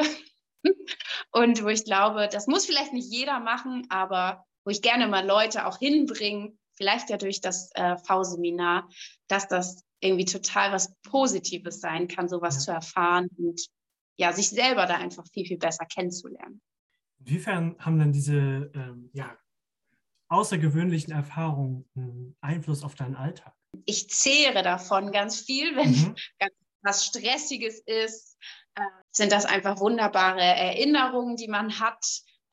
und 1.32 1.62
wo 1.62 1.68
ich 1.68 1.84
glaube, 1.84 2.28
das 2.30 2.46
muss 2.46 2.66
vielleicht 2.66 2.92
nicht 2.92 3.12
jeder 3.12 3.40
machen, 3.40 3.86
aber 3.90 4.44
wo 4.64 4.70
ich 4.70 4.82
gerne 4.82 5.06
mal 5.06 5.26
Leute 5.26 5.66
auch 5.66 5.78
hinbringe, 5.78 6.56
vielleicht 6.76 7.10
ja 7.10 7.16
durch 7.16 7.40
das 7.40 7.70
äh, 7.74 7.96
V-Seminar, 7.96 8.88
dass 9.28 9.48
das 9.48 9.82
irgendwie 10.00 10.24
total 10.24 10.72
was 10.72 10.94
Positives 11.02 11.80
sein 11.80 12.08
kann, 12.08 12.28
sowas 12.28 12.64
zu 12.64 12.70
erfahren 12.70 13.28
und 13.38 13.60
ja, 14.18 14.32
sich 14.32 14.48
selber 14.48 14.86
da 14.86 14.96
einfach 14.96 15.24
viel, 15.32 15.46
viel 15.46 15.58
besser 15.58 15.84
kennenzulernen. 15.86 16.60
Inwiefern 17.18 17.76
haben 17.78 17.98
dann 17.98 18.12
diese 18.12 18.70
ähm, 18.74 19.10
ja, 19.12 19.36
außergewöhnlichen 20.28 21.12
Erfahrungen 21.12 21.88
einen 21.94 22.36
Einfluss 22.40 22.82
auf 22.82 22.94
deinen 22.94 23.16
Alltag? 23.16 23.54
Ich 23.84 24.08
zehre 24.08 24.62
davon 24.62 25.12
ganz 25.12 25.40
viel, 25.40 25.76
wenn 25.76 25.90
mhm. 25.90 26.14
was 26.82 27.04
Stressiges 27.04 27.80
ist. 27.80 28.38
Äh, 28.74 28.82
sind 29.10 29.32
das 29.32 29.44
einfach 29.44 29.80
wunderbare 29.80 30.40
Erinnerungen, 30.40 31.36
die 31.36 31.48
man 31.48 31.80
hat. 31.80 32.04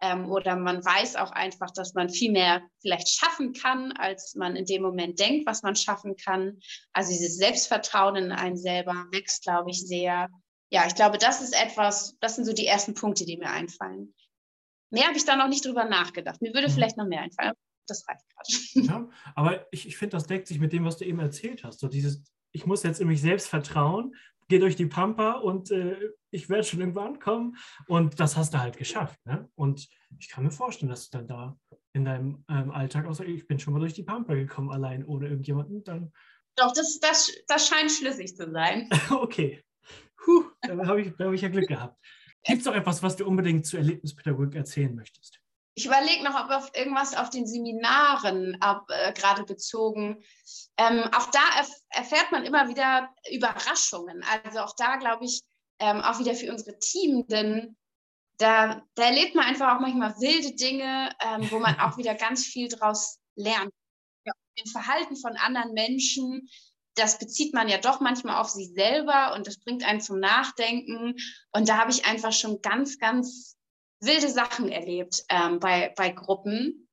Ähm, 0.01 0.29
oder 0.29 0.55
man 0.55 0.83
weiß 0.83 1.15
auch 1.15 1.31
einfach, 1.31 1.71
dass 1.71 1.93
man 1.93 2.09
viel 2.09 2.31
mehr 2.31 2.61
vielleicht 2.81 3.09
schaffen 3.09 3.53
kann, 3.53 3.93
als 3.93 4.35
man 4.35 4.55
in 4.55 4.65
dem 4.65 4.81
Moment 4.81 5.19
denkt, 5.19 5.45
was 5.45 5.63
man 5.63 5.75
schaffen 5.75 6.15
kann. 6.17 6.59
Also 6.91 7.11
dieses 7.11 7.37
Selbstvertrauen 7.37 8.15
in 8.15 8.31
einen 8.31 8.57
selber 8.57 9.05
wächst, 9.11 9.43
glaube 9.43 9.69
ich, 9.69 9.85
sehr. 9.85 10.29
Ja, 10.71 10.87
ich 10.87 10.95
glaube, 10.95 11.19
das 11.19 11.41
ist 11.41 11.53
etwas, 11.53 12.17
das 12.19 12.35
sind 12.35 12.45
so 12.45 12.53
die 12.53 12.65
ersten 12.65 12.95
Punkte, 12.95 13.25
die 13.25 13.37
mir 13.37 13.49
einfallen. 13.49 14.13
Mehr 14.93 15.07
habe 15.07 15.17
ich 15.17 15.25
da 15.25 15.35
noch 15.35 15.47
nicht 15.47 15.65
drüber 15.65 15.85
nachgedacht. 15.85 16.39
Mir 16.41 16.53
würde 16.53 16.69
mhm. 16.69 16.73
vielleicht 16.73 16.97
noch 16.97 17.07
mehr 17.07 17.21
einfallen. 17.21 17.53
Das 17.87 18.05
reicht 18.07 18.23
gerade. 18.29 18.87
Ja, 18.87 19.09
aber 19.35 19.67
ich, 19.71 19.87
ich 19.87 19.97
finde, 19.97 20.15
das 20.15 20.27
deckt 20.27 20.47
sich 20.47 20.59
mit 20.59 20.71
dem, 20.71 20.85
was 20.85 20.97
du 20.97 21.05
eben 21.05 21.19
erzählt 21.19 21.63
hast. 21.63 21.79
So 21.79 21.87
dieses, 21.87 22.23
ich 22.51 22.67
muss 22.67 22.83
jetzt 22.83 23.01
in 23.01 23.07
mich 23.07 23.19
selbst 23.19 23.47
vertrauen, 23.47 24.15
gehe 24.47 24.59
durch 24.59 24.75
die 24.75 24.85
Pampa 24.85 25.33
und 25.33 25.71
äh, 25.71 25.97
ich 26.29 26.47
werde 26.47 26.63
schon 26.63 26.79
irgendwo 26.79 26.99
ankommen. 26.99 27.57
Und 27.87 28.19
das 28.19 28.37
hast 28.37 28.53
du 28.53 28.59
halt 28.59 28.77
geschafft. 28.77 29.19
Ne? 29.25 29.49
Und 29.55 29.89
ich 30.19 30.29
kann 30.29 30.43
mir 30.43 30.51
vorstellen, 30.51 30.91
dass 30.91 31.09
du 31.09 31.17
dann 31.17 31.27
da 31.27 31.57
in 31.93 32.05
deinem 32.05 32.45
ähm, 32.47 32.69
Alltag, 32.69 33.07
außer 33.07 33.25
ich 33.25 33.47
bin 33.47 33.57
schon 33.57 33.73
mal 33.73 33.79
durch 33.79 33.93
die 33.93 34.03
Pampa 34.03 34.35
gekommen, 34.35 34.69
allein 34.69 35.03
ohne 35.05 35.27
irgendjemanden, 35.27 35.83
dann. 35.83 36.13
Doch, 36.55 36.71
das, 36.71 36.99
das, 36.99 37.31
das 37.47 37.67
scheint 37.67 37.91
schlüssig 37.91 38.35
zu 38.35 38.51
sein. 38.51 38.89
okay. 39.09 39.63
Puh, 40.17 40.45
da 40.61 40.85
habe 40.85 41.01
ich, 41.01 41.13
hab 41.17 41.33
ich 41.33 41.41
ja 41.41 41.49
Glück 41.49 41.67
gehabt. 41.67 41.97
Gibt 42.43 42.59
es 42.59 42.65
noch 42.65 42.75
etwas, 42.75 43.01
was 43.01 43.15
du 43.15 43.25
unbedingt 43.25 43.65
zur 43.65 43.79
Erlebnispädagogik 43.79 44.55
erzählen 44.55 44.93
möchtest? 44.93 45.39
Ich 45.75 45.85
überlege 45.85 46.23
noch, 46.23 46.35
ob 46.35 46.51
auf 46.51 46.71
irgendwas 46.75 47.15
auf 47.15 47.29
den 47.29 47.47
Seminaren 47.47 48.59
äh, 48.61 49.13
gerade 49.13 49.43
bezogen. 49.43 50.23
Ähm, 50.77 51.03
auch 51.15 51.31
da 51.31 51.41
erf 51.57 51.71
erfährt 51.89 52.31
man 52.31 52.45
immer 52.45 52.69
wieder 52.69 53.09
Überraschungen. 53.31 54.23
Also 54.23 54.59
auch 54.59 54.75
da 54.75 54.97
glaube 54.97 55.25
ich, 55.25 55.41
ähm, 55.79 56.01
auch 56.01 56.19
wieder 56.19 56.35
für 56.35 56.51
unsere 56.51 56.77
Teamenden, 56.77 57.75
da, 58.37 58.83
da 58.95 59.03
erlebt 59.03 59.35
man 59.35 59.45
einfach 59.45 59.75
auch 59.75 59.79
manchmal 59.79 60.13
wilde 60.19 60.55
Dinge, 60.55 61.09
ähm, 61.21 61.49
wo 61.49 61.59
man 61.59 61.75
auch 61.79 61.97
wieder 61.97 62.15
ganz 62.15 62.45
viel 62.45 62.67
draus 62.67 63.19
lernt. 63.35 63.71
Ja, 64.25 64.33
Im 64.55 64.69
Verhalten 64.69 65.15
von 65.15 65.37
anderen 65.37 65.73
Menschen, 65.73 66.47
das 66.95 67.17
bezieht 67.17 67.53
man 67.53 67.67
ja 67.69 67.77
doch 67.77 67.99
manchmal 67.99 68.39
auf 68.39 68.49
sich 68.49 68.73
selber 68.73 69.33
und 69.35 69.47
das 69.47 69.59
bringt 69.59 69.85
einen 69.85 70.01
zum 70.01 70.19
Nachdenken. 70.19 71.15
Und 71.51 71.69
da 71.69 71.77
habe 71.77 71.91
ich 71.91 72.05
einfach 72.05 72.31
schon 72.31 72.61
ganz, 72.61 72.99
ganz 72.99 73.57
wilde 73.99 74.29
Sachen 74.29 74.69
erlebt 74.69 75.23
ähm, 75.29 75.59
bei, 75.59 75.93
bei 75.95 76.09
Gruppen, 76.09 76.87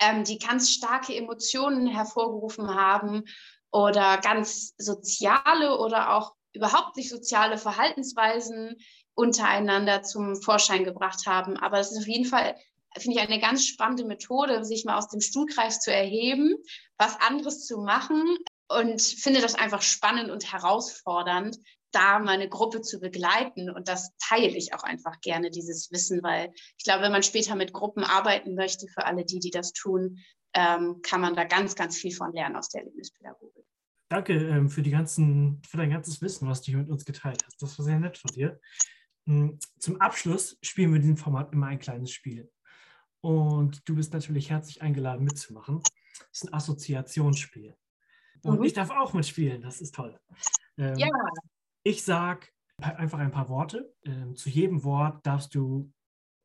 ähm, 0.00 0.24
die 0.24 0.38
ganz 0.38 0.70
starke 0.70 1.14
Emotionen 1.14 1.86
hervorgerufen 1.86 2.74
haben 2.74 3.24
oder 3.70 4.18
ganz 4.18 4.74
soziale 4.76 5.78
oder 5.78 6.14
auch 6.14 6.34
überhaupt 6.52 6.96
nicht 6.96 7.08
soziale 7.08 7.56
Verhaltensweisen 7.56 8.76
untereinander 9.14 10.02
zum 10.02 10.36
Vorschein 10.42 10.84
gebracht 10.84 11.26
haben. 11.26 11.56
Aber 11.56 11.78
es 11.78 11.92
ist 11.92 11.98
auf 11.98 12.06
jeden 12.06 12.26
Fall, 12.26 12.56
finde 12.98 13.18
ich, 13.18 13.26
eine 13.26 13.40
ganz 13.40 13.64
spannende 13.64 14.04
Methode, 14.04 14.64
sich 14.64 14.84
mal 14.84 14.98
aus 14.98 15.08
dem 15.08 15.22
Stuhlkreis 15.22 15.80
zu 15.80 15.92
erheben, 15.92 16.56
was 16.98 17.18
anderes 17.20 17.64
zu 17.64 17.78
machen 17.78 18.36
und 18.78 19.00
finde 19.02 19.40
das 19.40 19.54
einfach 19.54 19.82
spannend 19.82 20.30
und 20.30 20.52
herausfordernd, 20.52 21.58
da 21.92 22.18
meine 22.18 22.48
Gruppe 22.48 22.80
zu 22.80 23.00
begleiten. 23.00 23.70
Und 23.70 23.88
das 23.88 24.10
teile 24.18 24.56
ich 24.56 24.74
auch 24.74 24.82
einfach 24.82 25.20
gerne, 25.20 25.50
dieses 25.50 25.90
Wissen, 25.90 26.22
weil 26.22 26.52
ich 26.78 26.84
glaube, 26.84 27.02
wenn 27.02 27.12
man 27.12 27.22
später 27.22 27.54
mit 27.54 27.72
Gruppen 27.72 28.04
arbeiten 28.04 28.54
möchte, 28.54 28.86
für 28.88 29.04
alle 29.04 29.24
die, 29.24 29.38
die 29.38 29.50
das 29.50 29.72
tun, 29.72 30.18
ähm, 30.54 31.00
kann 31.02 31.20
man 31.20 31.34
da 31.34 31.44
ganz, 31.44 31.74
ganz 31.74 31.96
viel 31.96 32.14
von 32.14 32.32
lernen 32.32 32.56
aus 32.56 32.68
der 32.68 32.82
Erlebnispädagogik. 32.82 33.64
Danke 34.08 34.34
ähm, 34.34 34.68
für, 34.68 34.82
die 34.82 34.90
ganzen, 34.90 35.62
für 35.66 35.78
dein 35.78 35.90
ganzes 35.90 36.20
Wissen, 36.20 36.48
was 36.48 36.60
du 36.60 36.72
hier 36.72 36.78
mit 36.78 36.90
uns 36.90 37.04
geteilt 37.04 37.42
hast. 37.46 37.62
Das 37.62 37.78
war 37.78 37.84
sehr 37.84 37.98
nett 37.98 38.18
von 38.18 38.30
dir. 38.30 38.60
Hm, 39.26 39.58
zum 39.78 40.00
Abschluss 40.00 40.58
spielen 40.62 40.90
wir 40.90 40.96
in 40.96 41.02
diesem 41.02 41.16
Format 41.16 41.52
immer 41.52 41.68
ein 41.68 41.78
kleines 41.78 42.10
Spiel. 42.10 42.50
Und 43.22 43.88
du 43.88 43.94
bist 43.94 44.12
natürlich 44.12 44.50
herzlich 44.50 44.82
eingeladen 44.82 45.24
mitzumachen. 45.24 45.80
Das 46.18 46.42
ist 46.42 46.44
ein 46.44 46.54
Assoziationsspiel. 46.54 47.74
Und 48.42 48.58
mhm. 48.58 48.64
ich 48.64 48.72
darf 48.72 48.90
auch 48.90 49.12
mitspielen, 49.12 49.62
das 49.62 49.80
ist 49.80 49.94
toll. 49.94 50.18
Ähm, 50.76 50.96
ja. 50.96 51.08
Ich 51.84 52.04
sage 52.04 52.48
einfach 52.80 53.18
ein 53.18 53.30
paar 53.30 53.48
Worte. 53.48 53.94
Ähm, 54.04 54.36
zu 54.36 54.48
jedem 54.48 54.84
Wort 54.84 55.24
darfst 55.26 55.54
du 55.54 55.92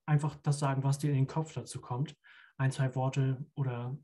einfach 0.05 0.36
das 0.38 0.60
sagen, 0.60 0.83
was 0.83 0.99
dir 0.99 1.10
in 1.10 1.15
den 1.15 1.27
Kopf 1.27 1.53
dazu 1.53 1.81
kommt. 1.81 2.15
Ein, 2.57 2.71
zwei 2.71 2.93
Worte 2.95 3.45
oder 3.55 3.97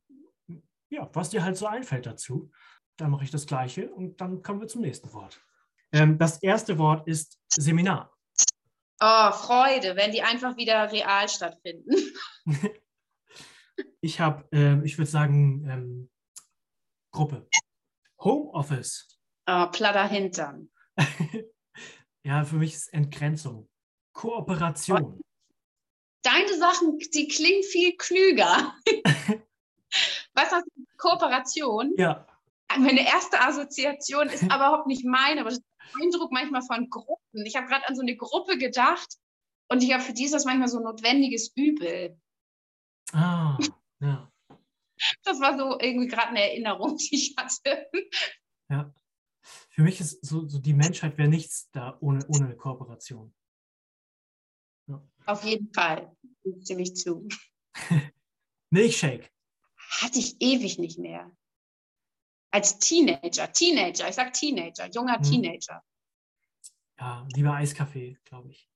ja, 0.89 1.09
was 1.13 1.29
dir 1.29 1.43
halt 1.43 1.57
so 1.57 1.65
einfällt 1.65 2.05
dazu. 2.05 2.51
Dann 2.97 3.11
mache 3.11 3.23
ich 3.23 3.31
das 3.31 3.47
Gleiche 3.47 3.89
und 3.89 4.21
dann 4.21 4.43
kommen 4.43 4.61
wir 4.61 4.67
zum 4.67 4.81
nächsten 4.81 5.11
Wort. 5.13 5.41
Ähm, 5.91 6.17
das 6.17 6.41
erste 6.41 6.77
Wort 6.77 7.07
ist 7.07 7.39
Seminar. 7.49 8.11
Oh, 8.99 9.31
Freude, 9.31 9.95
wenn 9.95 10.11
die 10.11 10.21
einfach 10.21 10.55
wieder 10.55 10.91
real 10.91 11.27
stattfinden. 11.27 11.95
ich 14.01 14.19
habe, 14.19 14.47
äh, 14.51 14.83
ich 14.85 14.97
würde 14.97 15.09
sagen, 15.09 15.67
ähm, 15.67 16.09
Gruppe. 17.11 17.47
Homeoffice. 18.23 19.19
Oh, 19.47 19.67
platter 19.71 20.07
Hintern. 20.07 20.69
ja, 22.23 22.43
für 22.45 22.55
mich 22.55 22.73
ist 22.73 22.93
Entgrenzung. 22.93 23.69
Kooperation. 24.13 25.21
Deine 26.23 26.57
Sachen, 26.57 26.97
die 27.13 27.27
klingen 27.27 27.63
viel 27.63 27.97
klüger. 27.97 28.73
Was 30.33 30.49
du? 30.49 30.85
Kooperation? 30.97 31.93
Ja. 31.97 32.25
Meine 32.77 33.05
erste 33.05 33.39
Assoziation 33.41 34.29
ist 34.29 34.43
aber 34.49 34.67
überhaupt 34.67 34.87
nicht 34.87 35.05
meine, 35.05 35.41
aber 35.41 35.49
das 35.49 35.59
ist 35.59 35.65
der 35.79 36.03
Eindruck 36.03 36.31
manchmal 36.31 36.61
von 36.61 36.89
Gruppen. 36.89 37.45
Ich 37.45 37.55
habe 37.55 37.67
gerade 37.67 37.87
an 37.87 37.95
so 37.95 38.01
eine 38.01 38.15
Gruppe 38.15 38.57
gedacht 38.57 39.17
und 39.69 39.83
ich 39.83 39.93
habe 39.93 40.01
für 40.01 40.13
die 40.13 40.25
ist 40.25 40.33
das 40.33 40.45
manchmal 40.45 40.69
so 40.69 40.77
ein 40.77 40.83
notwendiges 40.83 41.51
Übel. 41.55 42.17
Ah, 43.11 43.57
ja. 43.99 44.31
Das 45.23 45.39
war 45.39 45.57
so 45.57 45.79
irgendwie 45.79 46.07
gerade 46.07 46.29
eine 46.29 46.41
Erinnerung, 46.41 46.97
die 47.11 47.15
ich 47.15 47.35
hatte. 47.37 47.87
Ja 48.69 48.93
für 49.73 49.81
mich 49.81 49.99
ist 49.99 50.23
so, 50.23 50.47
so 50.47 50.59
die 50.59 50.73
Menschheit 50.73 51.17
wäre 51.17 51.27
nichts 51.27 51.69
da 51.71 51.97
ohne, 51.99 52.25
ohne 52.27 52.55
Kooperation. 52.55 53.33
Ja. 54.87 55.01
Auf 55.25 55.43
jeden 55.43 55.73
Fall, 55.73 56.15
stimme 56.61 56.83
ich 56.83 56.95
zu. 56.95 57.27
Milchshake. 58.69 59.29
Hatte 60.01 60.19
ich 60.19 60.35
ewig 60.39 60.77
nicht 60.77 60.99
mehr. 60.99 61.35
Als 62.51 62.77
Teenager, 62.77 63.51
Teenager, 63.51 64.09
ich 64.09 64.15
sag 64.15 64.33
Teenager, 64.33 64.89
junger 64.91 65.15
hm. 65.15 65.23
Teenager. 65.23 65.83
Ja, 66.99 67.27
lieber 67.33 67.55
Eiskaffee, 67.55 68.19
glaube 68.25 68.51
ich. 68.51 68.69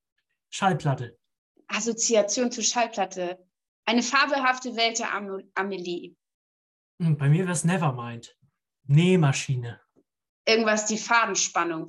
Schallplatte. 0.50 1.20
Assoziation 1.68 2.52
zu 2.52 2.64
Schallplatte. 2.64 3.47
Eine 3.88 4.04
fabelhafte 4.04 4.76
Welt 4.76 5.00
der 5.00 5.14
Am 5.14 5.42
Amelie. 5.56 6.16
Hm, 7.02 7.18
bei 7.18 7.30
mir 7.30 7.44
wäre 7.44 7.54
es 7.54 7.64
Nevermind. 7.64 8.38
Nähmaschine 8.84 9.80
irgendwas, 10.48 10.86
die 10.86 10.98
Fadenspannung. 10.98 11.88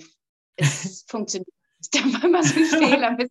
Es 0.56 1.02
funktioniert. 1.08 1.48
Da 1.92 2.00
war 2.00 2.24
immer 2.24 2.42
so 2.42 2.58
ein 2.58 2.66
Fehler. 2.66 3.16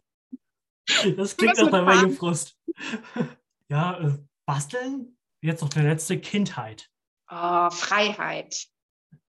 Das 1.17 1.36
klingt 1.36 1.58
nach 1.58 1.86
einer 1.86 2.10
Frust. 2.12 2.58
Ja, 3.69 3.99
äh, 3.99 4.17
basteln? 4.45 5.17
Jetzt 5.41 5.62
noch 5.62 5.67
der 5.67 5.84
letzte 5.84 6.17
Kindheit. 6.21 6.89
Oh, 7.30 7.69
Freiheit. 7.69 8.65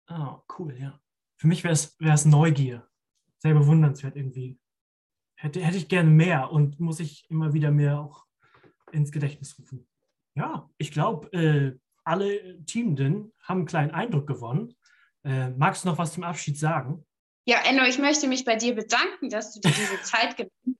Oh, 0.10 0.42
cool, 0.60 0.78
ja. 0.78 1.00
Für 1.38 1.48
mich 1.48 1.64
wäre 1.64 1.74
es 1.74 2.26
Neugier. 2.26 2.86
Sehr 3.38 3.54
bewundernswert 3.54 4.18
irgendwie. 4.18 4.60
Hätte, 5.40 5.62
hätte 5.62 5.78
ich 5.78 5.88
gerne 5.88 6.10
mehr 6.10 6.52
und 6.52 6.82
muss 6.82 7.00
ich 7.00 7.30
immer 7.30 7.54
wieder 7.54 7.72
mehr 7.72 7.98
auch 8.02 8.26
ins 8.96 9.12
Gedächtnis 9.12 9.58
rufen. 9.60 9.88
Ja, 10.36 10.70
ich 10.78 10.92
glaube, 10.92 11.32
äh, 11.34 11.80
alle 12.04 12.64
Teamenden 12.66 13.34
haben 13.42 13.60
einen 13.60 13.68
kleinen 13.68 13.92
Eindruck 13.92 14.28
gewonnen. 14.28 14.76
Äh, 15.24 15.50
magst 15.52 15.84
du 15.84 15.90
noch 15.90 15.98
was 15.98 16.14
zum 16.14 16.24
Abschied 16.24 16.58
sagen? 16.58 17.06
Ja, 17.48 17.62
Enno, 17.66 17.84
ich 17.84 18.00
möchte 18.00 18.28
mich 18.28 18.46
bei 18.46 18.56
dir 18.56 18.76
bedanken, 18.76 19.30
dass 19.30 19.54
du 19.54 19.60
dir 19.60 19.72
diese 19.74 20.02
Zeit 20.04 20.38
genommen 20.38 20.80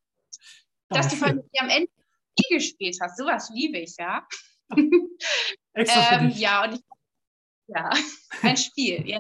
hast. 0.90 0.98
dass 0.98 1.10
du 1.10 1.16
von 1.18 1.36
mir 1.36 1.62
am 1.62 1.70
Ende 1.70 1.90
Spiel 2.38 2.58
gespielt 2.58 2.98
hast. 3.02 3.18
Sowas 3.18 3.50
liebe 3.54 3.78
ich, 3.78 3.96
ja. 3.98 4.28
Extra 5.74 6.20
ähm, 6.20 6.30
ja, 6.36 6.64
und 6.64 6.76
ich, 6.76 6.82
ja, 7.68 7.90
ein 8.42 8.58
Spiel. 8.58 9.08
ja. 9.08 9.20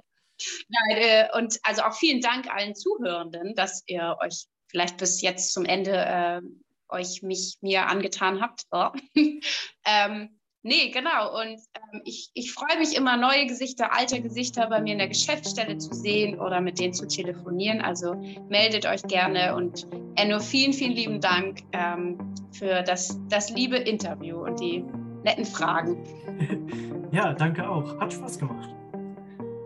Nein, 0.68 0.98
äh, 0.98 1.28
und 1.38 1.60
also 1.64 1.84
auch 1.84 1.96
vielen 1.96 2.20
Dank 2.20 2.48
allen 2.48 2.76
Zuhörenden, 2.76 3.56
dass 3.56 3.84
ihr 3.88 4.18
euch 4.20 4.46
vielleicht 4.68 4.98
bis 4.98 5.22
jetzt 5.22 5.54
zum 5.54 5.64
Ende 5.66 5.94
äh, 5.94 6.42
euch 6.90 7.22
mich 7.22 7.58
mir 7.62 7.88
angetan 7.88 8.42
habt. 8.42 8.64
Oh. 8.72 8.90
ähm, 9.86 10.30
Nee, 10.68 10.90
genau. 10.90 11.40
Und 11.40 11.60
ähm, 11.76 12.02
ich, 12.06 12.32
ich 12.34 12.52
freue 12.52 12.80
mich 12.80 12.98
immer, 12.98 13.18
neue 13.18 13.46
Gesichter, 13.46 13.96
alte 13.96 14.20
Gesichter 14.20 14.66
bei 14.66 14.82
mir 14.82 14.94
in 14.94 14.98
der 14.98 15.08
Geschäftsstelle 15.08 15.78
zu 15.78 15.94
sehen 15.94 16.40
oder 16.40 16.60
mit 16.60 16.80
denen 16.80 16.92
zu 16.92 17.08
telefonieren. 17.08 17.82
Also 17.82 18.16
meldet 18.50 18.88
euch 18.88 19.04
gerne. 19.04 19.54
Und 19.54 19.86
Enno, 20.16 20.40
vielen, 20.40 20.74
vielen 20.74 20.94
lieben 20.94 21.22
Dank 21.22 21.60
ähm, 21.72 22.18
für 22.52 22.82
das, 22.82 23.20
das 23.30 23.52
liebe 23.52 23.78
Interview 23.78 24.44
und 24.44 24.60
die 24.60 24.84
netten 25.24 25.46
Fragen. 25.46 26.04
Ja, 27.12 27.32
danke 27.32 27.70
auch. 27.70 27.98
Hat 28.00 28.12
Spaß 28.12 28.40
gemacht. 28.40 28.76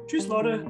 Tschüss, 0.06 0.28
Leute. 0.28 0.68